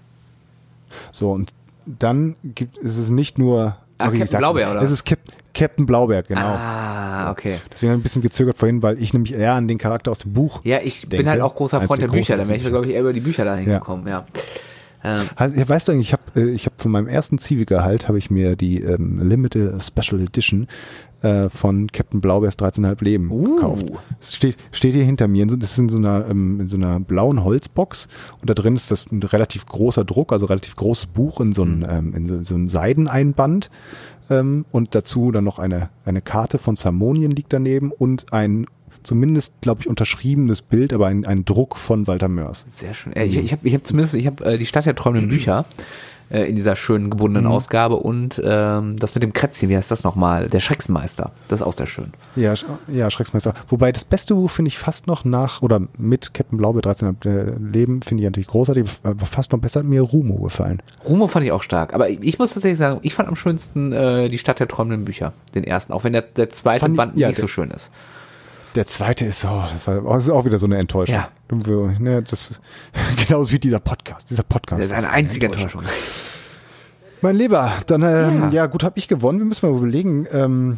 [1.12, 1.54] So, und
[1.86, 3.76] dann gibt, ist es nicht nur.
[4.04, 4.82] Ah, okay, Captain Blaubeer, oder?
[4.82, 5.20] Es ist Cap
[5.54, 6.42] Captain Blaubeer, genau.
[6.42, 7.60] Ah, okay.
[7.72, 10.62] Deswegen ein bisschen gezögert vorhin, weil ich nämlich eher an den Charakter aus dem Buch.
[10.64, 12.94] Ja, ich denke, bin halt auch großer Freund der Bücher, dann wäre ich, glaube ich,
[12.94, 13.78] eher über die Bücher dahin ja.
[13.78, 14.26] gekommen, ja.
[15.04, 15.30] Ähm.
[15.36, 18.32] Also, weißt du eigentlich, ich habe äh, ich hab von meinem ersten Zivi-Gehalt habe ich
[18.32, 20.68] mir die ähm, Limited Special Edition
[21.24, 23.56] äh, von Captain Blaubeers 13,5 Leben uh.
[23.56, 23.86] gekauft.
[24.20, 25.46] Es steht, steht hier hinter mir.
[25.48, 28.08] Das ist in so einer, ähm, in so einer blauen Holzbox
[28.42, 31.64] und da drin ist das ein relativ großer Druck, also relativ großes Buch in so
[31.64, 31.88] ein, mhm.
[31.90, 33.70] ähm, in so, so ein Seideneinband
[34.30, 38.68] ähm, und dazu dann noch eine, eine Karte von Salmonien liegt daneben und ein
[39.04, 42.64] zumindest, glaube ich, unterschriebenes Bild, aber ein, ein Druck von Walter Mörs.
[42.68, 43.14] Sehr schön.
[43.14, 45.66] Äh, ich ich habe ich hab zumindest, ich habe äh, die Stadt der träumenden Bücher
[46.34, 47.52] äh, in dieser schönen gebundenen mhm.
[47.52, 50.50] Ausgabe und ähm, das mit dem Krätzchen, wie heißt das nochmal?
[50.50, 51.32] Der Schrecksmeister.
[51.48, 52.14] Das ist auch sehr schön.
[52.36, 52.56] Ja,
[52.88, 53.54] ja, Schrecksmeister.
[53.70, 57.18] Wobei das beste Buch finde ich fast noch nach, oder mit Captain Blaubeer 13
[57.72, 60.82] Leben finde ich natürlich großartig, aber fast noch besser hat mir Rumo gefallen.
[61.08, 64.28] Rumo fand ich auch stark, aber ich muss tatsächlich sagen, ich fand am schönsten äh,
[64.28, 67.28] die Stadt der träumenden Bücher, den ersten, auch wenn der, der zweite fand, Band ja,
[67.28, 67.92] nicht so schön ist.
[68.76, 71.16] Der zweite ist so, das, war, das ist auch wieder so eine Enttäuschung.
[71.16, 71.30] Ja.
[72.00, 72.62] Ne, das ist
[73.28, 74.30] genauso wie dieser Podcast.
[74.30, 74.80] Dieser Podcast.
[74.82, 75.82] Das ist eine einzige Enttäuschung.
[75.82, 76.04] Enttäuschung.
[77.22, 78.50] Mein Lieber, dann ähm, ja.
[78.50, 78.66] ja.
[78.66, 79.40] gut, habe ich gewonnen.
[79.40, 80.28] Wir müssen mal überlegen.
[80.32, 80.78] Ähm,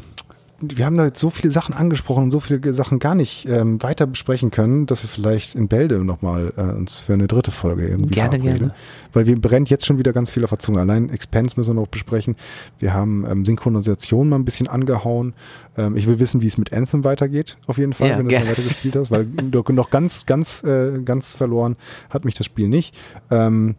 [0.61, 3.81] wir haben da jetzt so viele Sachen angesprochen und so viele Sachen gar nicht ähm,
[3.83, 7.87] weiter besprechen können, dass wir vielleicht in Bälde nochmal äh, uns für eine dritte Folge
[7.87, 8.39] irgendwie gerne.
[8.39, 8.73] Gerne.
[9.11, 10.79] Weil wir brennt jetzt schon wieder ganz viel auf der Zunge.
[10.79, 12.35] Allein Expense müssen wir noch besprechen.
[12.79, 15.33] Wir haben ähm, Synchronisation mal ein bisschen angehauen.
[15.77, 18.35] Ähm, ich will wissen, wie es mit Anthem weitergeht, auf jeden Fall, ja, wenn du
[18.35, 19.25] es weiter gespielt hast, weil
[19.75, 21.75] noch ganz, ganz, äh, ganz verloren
[22.09, 22.95] hat mich das Spiel nicht.
[23.29, 23.75] Ähm,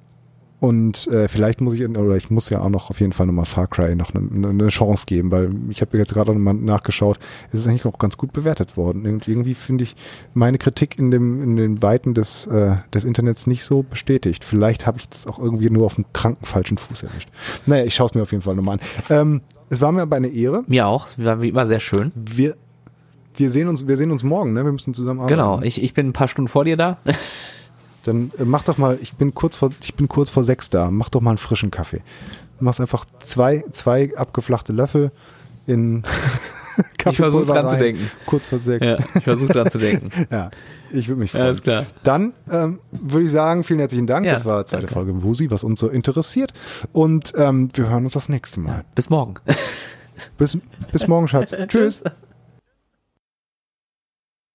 [0.59, 3.45] und äh, vielleicht muss ich, oder ich muss ja auch noch auf jeden Fall nochmal
[3.45, 7.61] Far Cry noch eine, eine Chance geben, weil ich habe jetzt gerade nochmal nachgeschaut, es
[7.61, 9.07] ist eigentlich auch ganz gut bewertet worden.
[9.07, 9.97] Und irgendwie finde ich
[10.33, 14.45] meine Kritik in, dem, in den Weiten des, äh, des Internets nicht so bestätigt.
[14.45, 17.29] Vielleicht habe ich das auch irgendwie nur auf einem kranken falschen Fuß erwischt.
[17.67, 18.81] Naja, ich schaue es mir auf jeden Fall nochmal an.
[19.11, 20.65] Ähm, es war mir aber eine Ehre.
[20.67, 22.13] Mir auch, es war wie immer sehr schön.
[22.15, 22.57] Wir,
[23.35, 24.65] wir sehen uns, wir sehen uns morgen, ne?
[24.65, 25.37] Wir müssen zusammen arbeiten.
[25.37, 26.99] Genau, ich, ich bin ein paar Stunden vor dir da.
[28.07, 30.91] Dann äh, mach doch mal, ich bin kurz vor, ich bin kurz vor sechs da,
[30.91, 32.03] mach doch mal einen frischen Kaffee.
[32.59, 35.11] Du machst einfach zwei, zwei abgeflachte Löffel
[35.67, 36.03] in
[36.99, 37.11] Kaffee.
[37.11, 38.11] Ich versuche dran rein, zu denken.
[38.27, 38.87] Kurz vor sechs.
[38.87, 40.11] Ja, ich versuche dran zu denken.
[40.31, 40.51] ja,
[40.91, 41.45] ich würde mich freuen.
[41.45, 41.87] Alles klar.
[42.03, 44.27] Dann ähm, würde ich sagen, vielen herzlichen Dank.
[44.27, 44.95] Ja, das war die zweite danke.
[44.95, 46.53] Folge Wusi, was uns so interessiert.
[46.93, 48.85] Und ähm, wir hören uns das nächste Mal.
[48.95, 49.35] Bis morgen.
[50.39, 50.59] bis,
[50.93, 51.55] bis morgen, Schatz.
[51.69, 52.03] Tschüss.